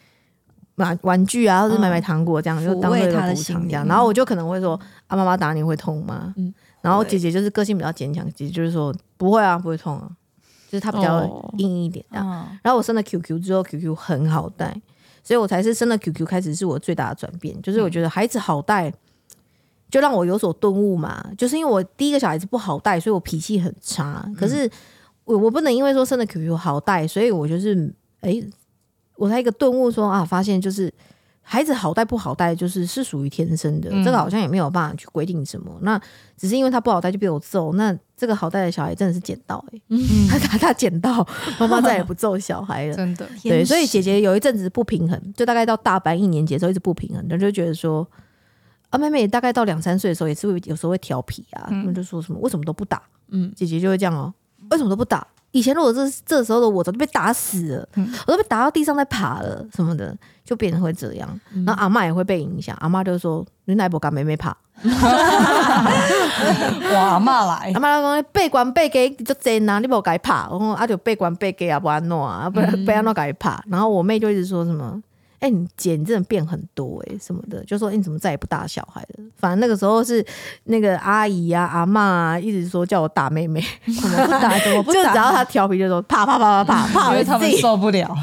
[0.76, 3.84] 买玩具啊，或者买买糖果这样，就当做他的补偿这样。
[3.86, 6.32] 然后我就可能会说，啊，妈妈打你会痛吗？
[6.36, 6.54] 嗯。
[6.82, 10.08] 然后姐姐就是个性比较坚强，姐姐就是说不会啊，不会痛啊，
[10.68, 12.26] 就是他比较哦硬一点这样。
[12.26, 14.74] 嗯，然后我生了 QQ 之后，QQ 很好带，
[15.22, 18.92] 所以我才是生了 QQ 开始是我最大的转变，就是我觉得孩子好带，
[19.90, 21.24] 就让我有所顿悟嘛。
[21.38, 24.28] 就是因为我第一个小孩子不好带，所以我脾气很差。
[24.36, 24.70] 可是
[25.24, 28.42] 我我不能因为说生了 QQ 好带，所以我就是哎，
[29.16, 30.92] 我才一个顿悟说啊，发现就是。
[31.48, 35.72] 孩子好带不好带，就是是属于天生的，嗯这个好像也没有办法去规定什么。
[35.82, 35.96] 那
[36.36, 41.26] 只是因为他不好带就被我揍，那这个好带的小孩真的是捡到哎、欸， 他他他捡到，
[41.60, 42.96] 妈妈再也不揍小孩了。
[42.96, 48.08] 真的，对，所以姐姐有一阵子不平衡，就大概到大班一年级的时候一直不平衡，她就觉得说，
[48.88, 54.32] 啊，妹妹大概到两三岁的时候也是会有时候会调皮啊，他们就说什么为什么都不打，嗯，姐姐就会这样哦，
[54.70, 55.26] 为什么都不打？
[55.56, 57.88] 以前如果这这时候的我早就被打死了，
[58.26, 60.14] 我都被打到地上在爬了什么的，
[60.44, 61.26] 就变成会这样。
[61.64, 64.90] 然后阿嬷也会被影响，阿嬷就说你奶不敢妹妹爬， 我
[66.94, 67.72] 阿妈来。
[67.72, 73.64] 阿，妈讲背关背给就真啊，你不该爬，我讲啊就背关背给啊不安诺啊，不然背安诺该爬。
[73.68, 75.02] 然后我妹就一直说什么，
[75.38, 79.24] 哎、你姐你真的变很多哎、什么的，就说、欸你怎么再也不打小孩了？
[79.36, 80.24] 反正那个时候是
[80.64, 83.62] 那个阿姨啊阿妈啊，一直说叫我打妹妹，
[84.00, 84.58] 怎么不打？
[84.58, 85.32] 怎么不就只要打？
[85.32, 88.16] 她调皮就说啪啪啪啪啪啪，因为他们我自己，受不了，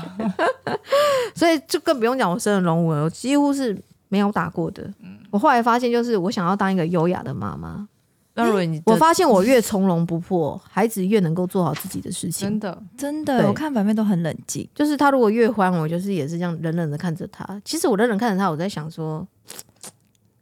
[1.36, 3.78] 所以就更不用讲我生了龙纹，我几乎是
[4.10, 4.84] 没有打过的。
[5.32, 7.88] 我后来发现，就是我想要当一个优雅的妈妈。
[8.36, 12.60] 那如果你我发现我越从容不迫，孩子越能够做好自己的事情真。
[12.60, 14.68] 的，真的，我看反面都很冷静。
[14.74, 17.62] 就是他如果越欢，我就是也是这样冷冷的看着他。
[17.64, 19.28] 其实我冷冷看着他，我在想说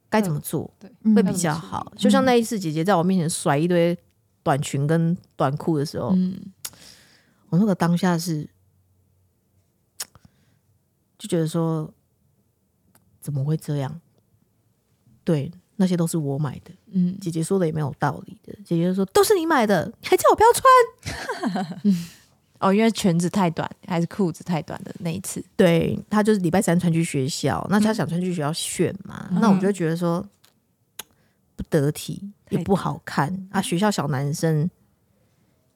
[0.09, 1.91] 该怎么做对，嗯会比较好。
[1.97, 3.97] 就像那一次姐姐在我面前甩一堆
[4.41, 6.39] 短裙跟短裤的时候，嗯，
[7.49, 8.49] 我那个当下是
[11.19, 11.93] 就觉得说
[13.19, 13.99] 怎么会这样？
[15.23, 15.51] 对，
[15.81, 16.71] 那些都是我买的。
[16.91, 18.53] 嗯，姐姐说的也没有道理的。
[18.63, 21.97] 姐姐就说都是你买的，还叫我不要穿。
[22.61, 30.23] 哦，因为裙子太短还是裤子太短的那一次，对他就是礼拜三穿去学校，那他想穿去学校炫嘛，那我就觉得说
[31.55, 33.59] 不得体，也不好看啊。
[33.59, 34.69] 学校小男生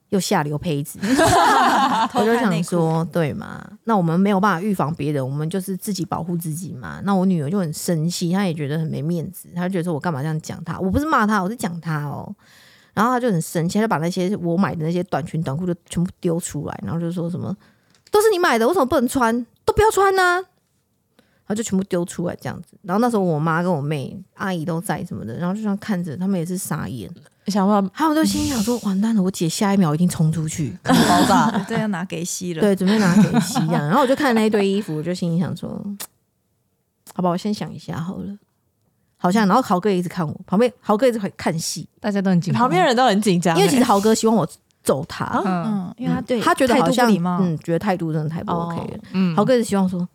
[0.10, 1.00] 又下流胚子，
[2.14, 3.66] 我就想说，对嘛？
[3.86, 7.02] 那我们没有办法预防别人，我们就是自己保护自己嘛。
[7.04, 10.80] 那我女儿就很生气，她也觉得很没面子，她就觉得说我干嘛这样讲她？
[10.80, 12.34] 我不是骂她，我是讲她哦。
[12.94, 17.56] 然后她就很生气，她就把那些我买的那些短裙短裤就全部丢出来，然后就说什么
[18.12, 19.46] 都是你买的，为什么不能穿？
[19.66, 20.44] 都不要穿呢、
[21.46, 22.78] 然后就全部丢出来这样子。
[22.82, 27.10] 然后那时候我妈跟我妹、阿姨都在什么的，然后就这样看着，他们也是傻眼。
[27.48, 30.94] 想要他们都心想说：“完蛋了，我姐下一秒一定冲出去，爆
[31.28, 32.62] 炸， 对，要拿给吸了。
[32.62, 35.70] 对，准备拿给吸这样。”然后我就看那一堆衣服，我就心里想说
[37.14, 38.36] ：“好吧，我先想一下好了。”
[39.18, 44.48] 好像，然后豪哥也一直看我，旁边豪哥一直看戏，大家都很紧张，旁边人都很紧张欸，因为其实豪哥希望我
[44.84, 49.00] 揍他，嗯嗯，因为他对他觉得好像嗯，觉得态度真的太不哦 OK 了。
[49.14, 50.08] 嗯豪哥是希望说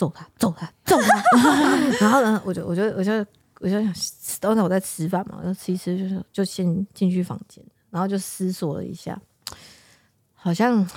[0.00, 1.22] 揍他，揍他，揍他。
[2.00, 3.12] 然后呢，我就我就我就
[3.60, 3.94] 我就想，
[4.40, 9.20] 当时我在吃饭嘛，我就吃一吃，就是就先进去房间，然后就思索了一下，
[10.32, 10.88] 好像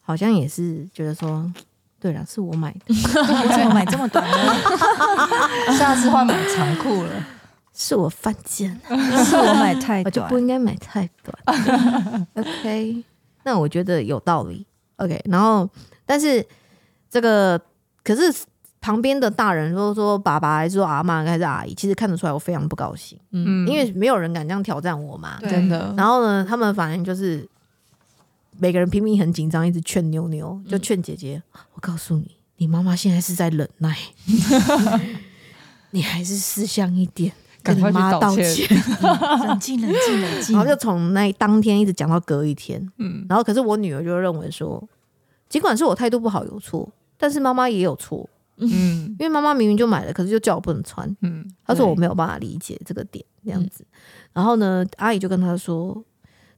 [0.00, 1.52] 好像也是觉得说，
[2.00, 5.76] 对了，是我买的， 为什么买这么短呢？
[5.76, 7.26] 下次换买长裤了，
[7.76, 12.26] 是我犯贱，是我买太短我就不，应该买太短。
[12.36, 13.04] OK，
[13.42, 14.66] 那我觉得有道理。
[14.96, 15.68] OK，然后
[16.06, 16.46] 但是
[17.10, 17.60] 这个
[18.04, 18.32] 可是
[18.80, 25.38] 旁边的大人说说爸爸还是说阿妈还是阿姨，其实看得出来我非常不高兴，嗯，因为没有人敢这样挑战我嘛。
[25.40, 27.48] 对真的，然后呢，他们反正就是
[28.58, 31.42] 每个人拼命很紧张，一直劝妞妞，就劝姐姐。
[31.72, 33.96] 我告诉你，你妈妈现在是在忍耐，
[35.90, 37.32] 你还是识相一点。
[37.62, 38.68] 跟你赶快去妈道歉。
[39.48, 44.86] 冷静冷静冷静然后就从那当天一直讲到隔一天，嗯然后可是我女儿就认为说，
[45.48, 46.86] 尽管是我态度不好有错，
[47.24, 51.08] 但是妈妈也有错，嗯因为妈妈明明就买了，可是就叫我不能穿。
[51.22, 53.82] 嗯她说我没有办法理解这个点这样子，
[54.34, 56.04] 然后呢，阿姨就跟她说，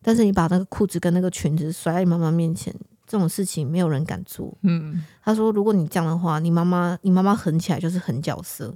[0.02, 2.74] 但是你把那个裤子跟那个裙子甩在你妈妈面前，
[3.06, 4.52] 这种事情没有人敢做。
[4.62, 8.74] 嗯她说，如果你这样的话，你妈妈你妈妈狠起来就是狠角色。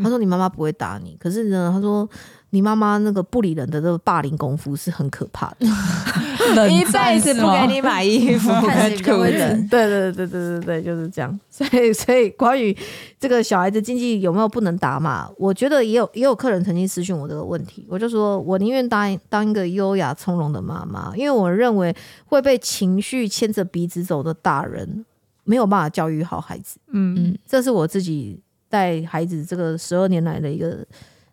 [0.00, 2.08] 她说你妈妈不会打你，可是呢，她说
[2.50, 5.66] 你妈妈那个不理人的这个霸凌功夫是很可怕的。
[6.70, 9.68] 一辈子不给你买衣服， 看谁比较会忍。
[9.68, 11.40] 对对对对对对对，就是这样。
[11.50, 12.74] 所以所以关于
[13.18, 21.94] 这个小孩子经济有没有不能打码，我觉得也有也有客人曾经私讯我这个问题，我就说我宁愿当当一个优雅从容的妈妈，因为我认为
[22.26, 25.04] 会被情绪牵着鼻子走的大人
[25.42, 30.86] 没有办法教育好孩子，嗯嗯这是我自己带孩子这个十二年来的一个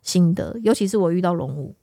[0.04, 1.76] 心得，尤其是我遇到龙舞。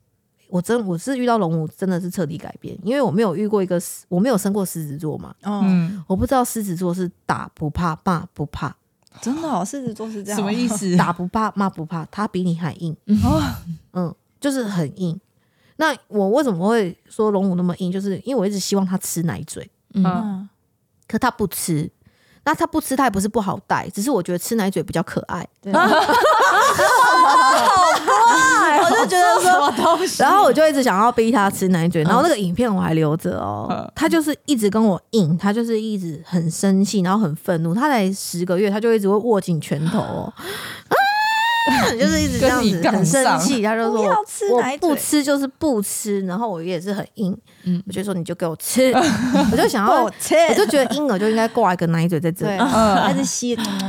[0.48, 8.74] 我真我是遇到龙舞，真的是彻底改变，因为我没有遇过一个，我没有生过狮子座嘛，哦，嗯，我不知道狮子座是打不怕骂不怕，
[9.20, 10.66] 真的哦，狮子座是这样，什么意？
[10.66, 10.94] 思？
[10.98, 13.40] 打不怕骂不怕，他比你还硬， 哦，
[13.92, 15.20] 嗯，就是很硬。
[15.76, 17.92] 那我为什么会说龙舞那么硬？
[17.92, 20.48] 就是因为我一直希望他吃奶嘴，嗯嗯，
[21.06, 21.88] 可他不吃。
[22.42, 25.46] 那他不吃，他也不是不好带，只是我觉得吃奶嘴比较可爱。
[29.04, 29.72] 就觉得说，
[30.18, 33.92] 然后我就一直想要逼他吃奶嘴，然后那个影片我还留着哦嗯。
[33.94, 37.74] 他就是一直跟我硬，他就是一直很生气，然后很愤怒。
[37.74, 40.32] 他才十个月，他就一直会握紧拳头哦，
[41.70, 43.62] 啊， 就是一直这样子，很生上气。
[43.62, 48.90] 他就说要吃奶嘴不吃就是不吃，然后我也是很硬，嗯我就说你就给我吃，
[49.52, 50.10] 我就想要，我
[50.56, 52.62] 就觉得婴儿就应该挂一个奶嘴在这对，里。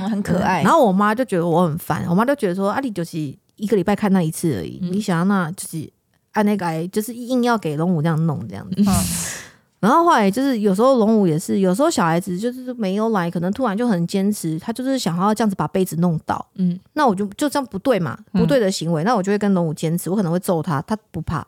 [0.09, 0.61] 很可爱。
[0.61, 3.17] 然后我妈就觉得我很烦，我妈就觉得说啊，你就是
[3.61, 4.91] 一个礼拜看那一次而已，嗯。
[4.91, 5.89] 你想要那就是
[6.31, 8.75] 按那个就是硬要给龙武这样弄这样子。
[8.77, 8.85] 嗯。
[9.79, 16.79] 然后后来就是有时候龙武也是，有时候小孩子就是没有来，可能突然就很坚持，他就是想要这样子把杯子弄倒，嗯。
[16.93, 18.41] 那我就就这样不对嘛，嗯。
[18.41, 21.45] 不对的行为，那我就会跟龙武坚持，我可能会揍他，他不怕，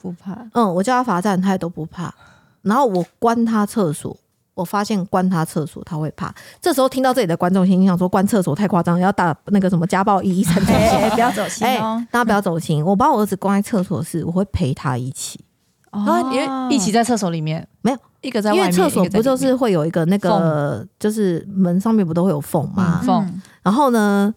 [0.00, 2.14] 不怕，嗯，我叫他罚站，他也都不怕。
[2.62, 4.16] 然后我关他厕所，
[4.54, 6.34] 我发现关他厕所他会怕。
[6.60, 11.14] 这时候听到这里的观众心想说，关厕所太夸张，要打那个什么家暴一一三三七。
[11.14, 12.04] 不要走心哎哦。
[12.10, 15.44] 大家不要走心，我把我儿子关在厕所是，我会陪他一起，
[15.90, 17.66] 啊，因为一起在厕所里面？
[17.80, 23.00] 没有，一个在外面，因为厕所不就是会有一个那个，就是门上面不都会有缝吗？
[23.02, 23.24] 嗯缝。
[23.24, 24.34] 嗯然后呢，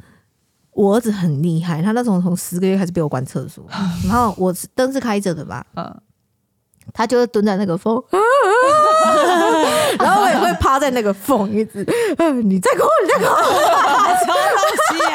[0.72, 3.66] 我儿子很厉害，他那种从十个月开始被我关厕所，
[4.07, 6.01] 然后我是灯是开着的吧，嗯，
[6.93, 7.95] 他就会蹲在那个缝，
[10.00, 11.86] 然后我也会趴在那个缝，一直，
[12.18, 15.06] 嗯你在哭，你在哭，好有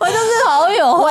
[0.00, 1.10] 我就是好有哦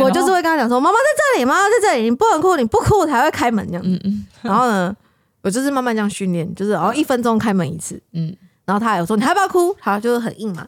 [0.00, 1.04] 我就是会跟他讲说，妈妈在
[1.34, 3.82] 这里，妈妈在这里，你不能哭，你不哭我才会开门这样。
[3.84, 4.26] 嗯嗯。
[4.42, 4.94] 然后呢，
[5.42, 10.66] 我就是慢慢这样训练，就是然后一分钟开门一次，嗯，然后他还有说你还要不要哭，他就是很硬嘛，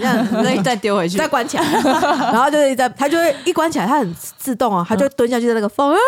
[0.00, 1.28] 样子所以再丢回去再。
[1.28, 1.64] 关起来，
[2.32, 6.04] 然后就是在他就会一关起来，他很自动哦，他就蹲下去在那个缝，啊，他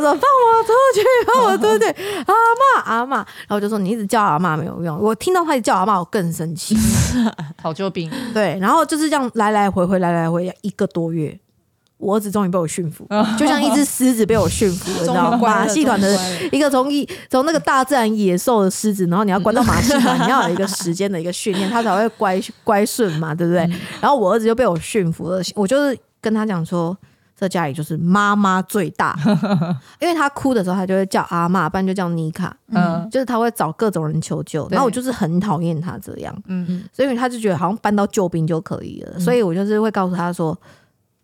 [0.00, 0.16] 放我
[0.64, 1.86] 出去，放我出去，
[2.26, 6.76] 阿妈阿妈，然后我就说你一直叫阿妈没有用，我听到他一叫阿妈，我更生气，
[7.56, 11.38] 讨救兵，对，然后就是这样来来回回来来回一个多月。
[11.98, 15.36] 我儿子终于被我驯服，就像一只狮子被我驯服了，你知道吗？
[15.36, 16.16] 马戏团的
[16.52, 23.68] 一个从一从那个大自然野兽的狮子，然后你要关到马戏团，你要有一个时间的一个训练，它才会乖乖顺嘛，对不对？
[24.00, 26.96] 然后我儿子就被我驯服了，我就是跟他讲说，
[27.34, 29.16] 在家里就是妈妈最大，
[30.00, 33.08] 因为他哭的时候，他就会叫阿妈，不然就叫妮卡，嗯。
[33.10, 34.68] 就是他会找各种人求救。
[34.70, 36.84] 然后我就是很讨厌他这样，嗯。
[36.92, 40.56] 所以他就觉得好像搬到救兵就可以了，所以我就是会告诉他说，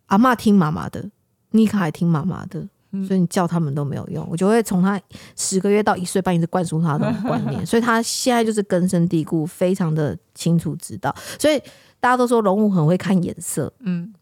[0.06, 1.10] 阿妈听妈妈的，
[1.50, 2.66] 妮卡也听妈妈的。
[3.04, 5.00] 所以你叫他们都没有用，我就会从他
[5.34, 11.12] 十个月到一岁半一直灌输他这种观念， 所以他现在就是根深蒂固，非常的清楚知道。
[11.36, 11.58] 所以
[11.98, 14.14] 大家都说龙武很会看眼色，嗯，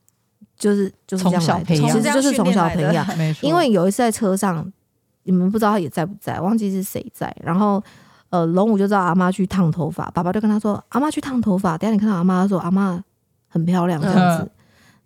[0.57, 3.07] 就是就是这样从小来的培养其实就是从小培养。
[3.19, 4.73] 没错，因为有一次在车上，
[5.25, 7.31] 你们不知道他也在不在，忘记是谁在。
[7.45, 7.85] 然后
[8.31, 13.05] 呃，龙武就知道阿妈去烫头发，爸爸就跟他说：“阿妈去烫头发。”等下你看到阿妈，他说：“阿妈
[13.49, 14.45] 很漂亮这样子。
[14.45, 14.51] 嗯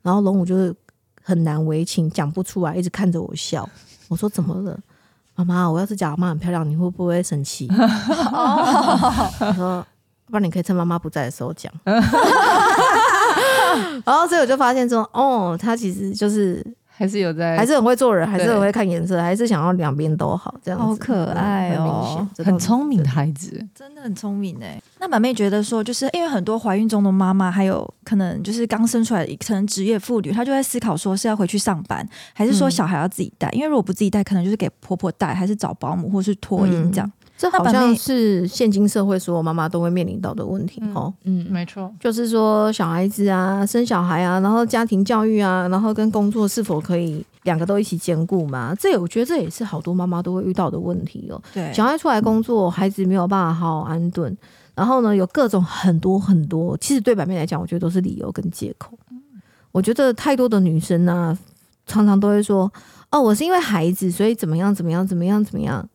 [0.07, 0.73] 然后龙武就是
[1.21, 3.69] 很难为情，讲不出来，一直看着我笑。
[4.07, 4.79] 我说：“怎么了？”
[5.35, 7.69] 妈妈，我要是讲阿妈很漂亮，你会不会生气？
[7.75, 9.85] 我说，
[10.27, 11.73] 不然你可以趁妈妈不在的时候讲。
[14.07, 16.65] 然后所以我就发现说，哦，他其实就是
[16.97, 23.63] 还是有在，还是很会做人，还是很会看颜色，还是想要两边都好，这样子好可爱哦很聪明的孩子。
[23.75, 24.81] 真的很聪明哎。
[24.99, 33.51] 那板妹觉得说，就是因为很多怀孕中的妈妈，还有可能就是刚生出来的可能职业妇女，她就在思考说是要回去上班，还是说嗯小孩要自己带？
[33.51, 37.13] 因为如果不自己带，可能就是给婆婆带，还是找保姆，或是托婴这样。
[37.39, 41.13] 这好像是现今社会所有妈妈都会面临到的问题哦。
[41.25, 48.75] 嗯，没错，就是说小孩子啊，生小孩啊，然后家庭教育啊，然后跟工作是否可以两个都一起兼顾嘛？
[48.79, 51.41] 这我觉得这也是好多妈妈都会遇到的问题哦。
[51.53, 54.35] 对，小孩出来工作，孩子没有办法好好安顿，
[54.75, 58.99] 然后呢，有各种很多很多，其实对版面来讲，我觉得都是理由跟借口。
[59.73, 61.39] 我觉得太多的女生呢、
[61.85, 62.73] 常常都会说
[63.13, 65.87] ：“哦，我是因为孩子，所以怎么样怎么样怎么样怎么样。”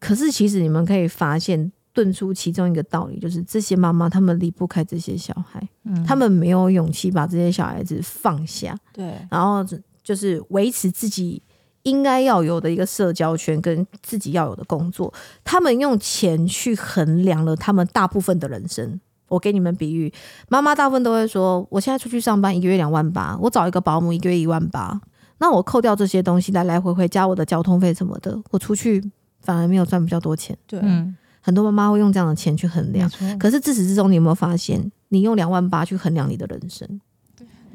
[0.00, 8.76] 可是其实你们可以发现，顿出其中一个道理，就是这些妈妈他们离不开这些小孩，嗯她们没有勇气把这些小孩子放下。
[8.92, 9.64] 对，然后
[10.02, 11.42] 就是维持自己
[11.82, 15.12] 应该要有的一个社交圈跟自己要有的工作。
[15.44, 19.00] 他们用钱去衡量了他们大部分的人生。
[19.28, 20.12] 我给你们比喻，
[20.48, 25.00] 妈妈大部分都会说，我现在出去上班一个月两万八，我找一个保姆一个月一万八，
[25.38, 29.00] 那我扣掉这些东西来来回回加我的交通费什么的，我出去
[29.40, 30.56] 反而没有赚比较多钱。
[30.66, 37.00] 对，嗯，很多妈妈会用这样的钱去衡量，可是自始至终，你有没有发现，你用两万八去衡量你的人生？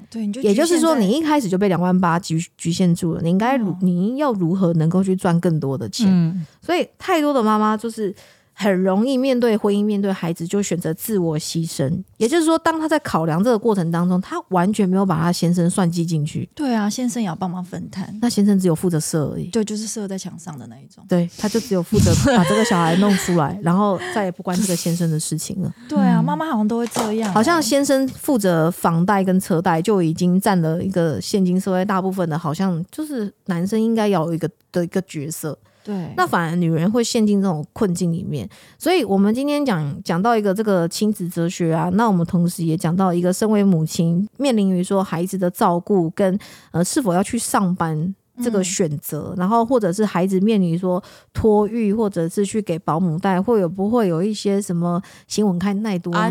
[0.09, 3.21] 对，你就也就是说，你一开始就被两万八局局限住了。
[3.21, 6.07] 你应该如、哦你要如何能够去赚更多的钱？
[6.09, 8.15] 嗯，所以太多的妈妈就是
[8.57, 12.01] 很容易面对婚姻、面对孩子，就选择自我牺牲。
[12.15, 16.49] 也就是说，当他在考量这个过程当中，他完全没有把他先生算计进去。
[16.55, 19.47] 对啊，先生也要帮忙分摊，那先生只有负责射而已。
[19.47, 21.03] 对就是射在墙上的那一种。
[21.09, 25.75] 对，他就只有负责把这个小孩弄出来，然后再也不关这个先生的事情了。
[25.89, 35.57] 对啊，妈妈好像都会这样欸，好像先生负责房贷跟车贷就已经占了一个现今社会大部分的，好像就是男生应该要有一个的一个角色。
[35.85, 38.49] 对，那反而女人会陷进这种困境里面。
[38.77, 46.37] 所以我们今天讲讲到一个这个亲子哲学啊，那我们同时也讲到一个身为母亲面临于说孩子的照顾跟
[46.71, 48.15] 呃是否要去上班。
[48.43, 56.25] 这个嗯选择，然后或者是孩子面临说托育，或者是去给保姆带，会有不会有一些什么新闻看太多了嘛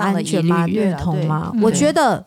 [0.00, 0.64] 安全吗？
[0.64, 1.52] 虐童吗？
[1.60, 2.24] 我觉得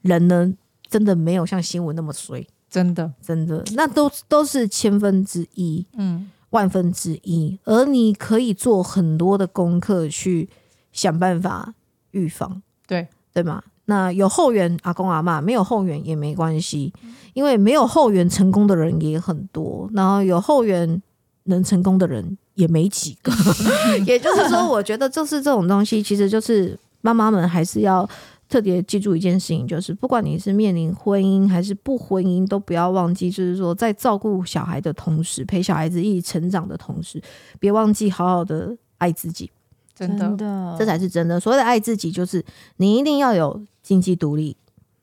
[0.00, 0.50] 人呢，
[0.88, 5.86] 真的没有像新闻那么衰，真的，真的，那都都是千分之一。
[5.96, 10.48] 嗯，万分之一，而你可以做很多的功课去
[10.90, 11.72] 想办法
[12.10, 13.62] 预防，对对吗？
[13.84, 16.92] 那有后援阿公阿妈，没有后援也没关系，
[17.34, 21.00] 因为没有后援成功的人也很多，然后有后援
[21.44, 23.32] 能成功的人也没几个。
[24.04, 28.08] 也就是说，我觉得就是这种东西，其实就是妈妈们还是要
[28.54, 37.20] 特别记住一件事情，就是不管你是面临婚姻还是不婚姻，都不要忘记，就是说在照顾小孩的同时，陪小孩子一起成长的同时，
[37.58, 39.50] 别忘记好好的爱自己，
[39.92, 41.40] 真的，的这才是真的。
[41.40, 42.44] 所谓的爱自己，就是
[42.76, 44.56] 你一定要有经济独立、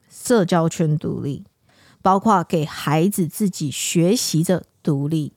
[0.10, 1.44] 社交圈独立，
[2.02, 5.34] 包括给孩子自己学习的独立。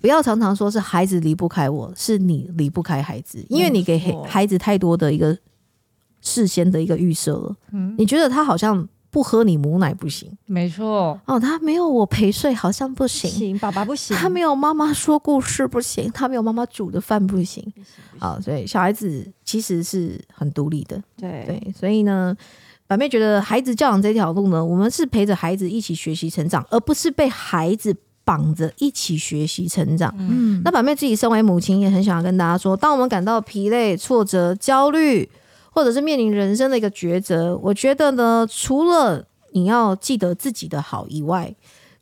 [0.00, 3.96] 不要常常说是孩子离不开我，是你离不开孩子，因为你给
[4.26, 5.38] 孩子太多的一个
[6.22, 7.54] 事先的一个预设了。
[7.72, 10.30] 嗯，你觉得他好像不喝你母奶不行？
[10.46, 17.62] 没错，哦，他没有我陪睡好像不行，行，爸爸不行，他没有妈妈说故事不行，他没有妈妈煮的饭不行。
[18.18, 21.44] 啊，所以小孩子其实是很独立的，对。
[21.46, 22.34] 对，所以呢，
[22.86, 27.94] 板妹觉得孩子教养这条路呢，我们是陪着孩子一起学习成长，而不是被孩子
[28.24, 30.14] 绑着一起学习成长。
[30.16, 30.62] 嗯。
[30.64, 35.28] 那板妹自己身为母亲，也很想要跟大家说，当我们感到疲累、挫折、焦虑，
[35.74, 41.54] 或者是面临人生的一个抉择，我觉得呢，除了你要记得自己的好以外，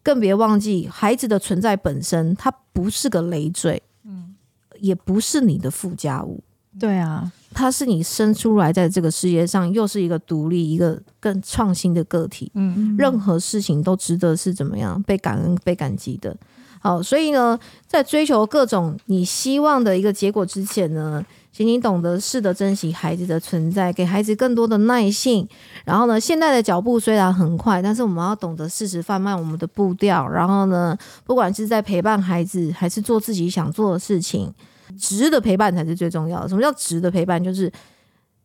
[0.03, 4.35] 更别忘记孩子的存在本身，它不是个累赘，嗯，
[4.81, 6.43] 也不是你的附加物。
[6.79, 12.51] 对啊，他是你生出来在这个世界上，又是一个独立、一个更创新的个体。
[12.55, 16.37] 嗯，任何事情都值得是怎么样被感恩、被感激的。
[16.83, 21.23] 好，所以呢，在追求各种你希望的一个结果之前呢，
[21.53, 25.47] 请你懂得适得珍惜孩子的存在，给孩子更多的耐性。
[25.85, 30.27] 然后呢，现在的脚步虽然很快，但是我们要懂得适时放慢我们的步调。
[30.27, 34.51] 然后呢，不管是在陪伴孩子，还是做自己想做的事情，
[34.99, 36.49] 值得陪伴才是最重要的。
[36.49, 37.45] 什么叫值得陪伴？
[37.45, 37.71] 就是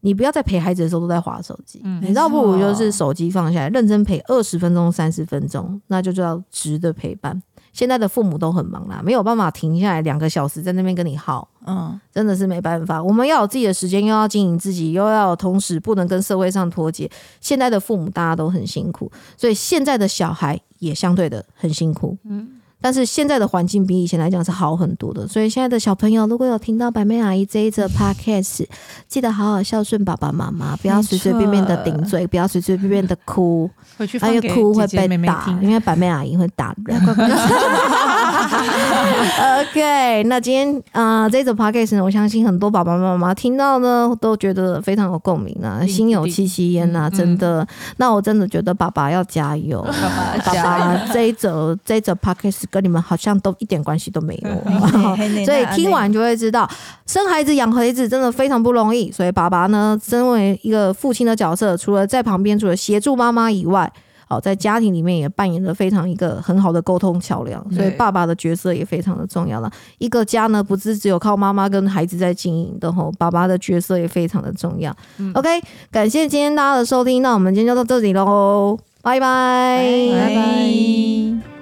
[0.02, 7.42] 你不要在陪孩子的时候都在划手机，嗯你倒不如就是手机放下来，认真陪二十分钟、三十分钟，那就叫值得陪伴。
[7.76, 13.04] 现在的父母都很忙啦，没有办法停下来两个小时在那边跟你耗，嗯，真的是没办法。
[13.04, 17.12] 我们要有自己的时间，又要经营自己，又要同时不能跟社会上脱节。
[17.42, 22.18] 现在的父母大家都很辛苦，所以现在的小孩也相对的很辛苦。
[22.24, 22.62] 嗯。
[22.86, 28.64] 但是现在的环境比以前来讲是好很多的，所以现在的小朋友如果有听到白妹阿姨这一则 podcast，
[29.08, 33.68] 记得好好孝顺爸爸妈妈，不要随随便便的顶嘴，不要随随便便的哭，
[33.98, 37.02] 回去还放给有哭会姐姐妹妹被打，因为白妹阿姨会打人。
[39.62, 47.66] OK，那今天啊、呃这则 podcast 呢，我相信很多爸爸妈妈听到呢，都觉得非常有共鸣啊，嗯心有戚戚焉呐、嗯真的。
[47.98, 49.82] 那我真的觉得爸爸要加油，
[50.46, 54.50] 爸爸这一则这一则 podcast 跟你们好像都一点关系都没有。
[55.46, 56.70] 所以听完就会知道，
[57.06, 59.12] 生孩子养孩子真的非常不容易。
[59.12, 63.92] 所以爸爸呢，身为一个父亲的角色，除了在旁边，除了协助妈妈以外，
[64.28, 67.64] 哦，在家庭里面也扮演着非常一个很好的沟通桥梁。
[67.72, 69.72] 所以爸爸的角色也非常的重要了。
[69.98, 74.96] 一个家呢，不是只有靠妈妈跟孩子在经营的吼，爸爸的角色也非常的重要。
[75.34, 75.50] OK，
[75.92, 81.55] 感谢今天大家的收听，那我们今天就到这里喽，拜拜拜拜。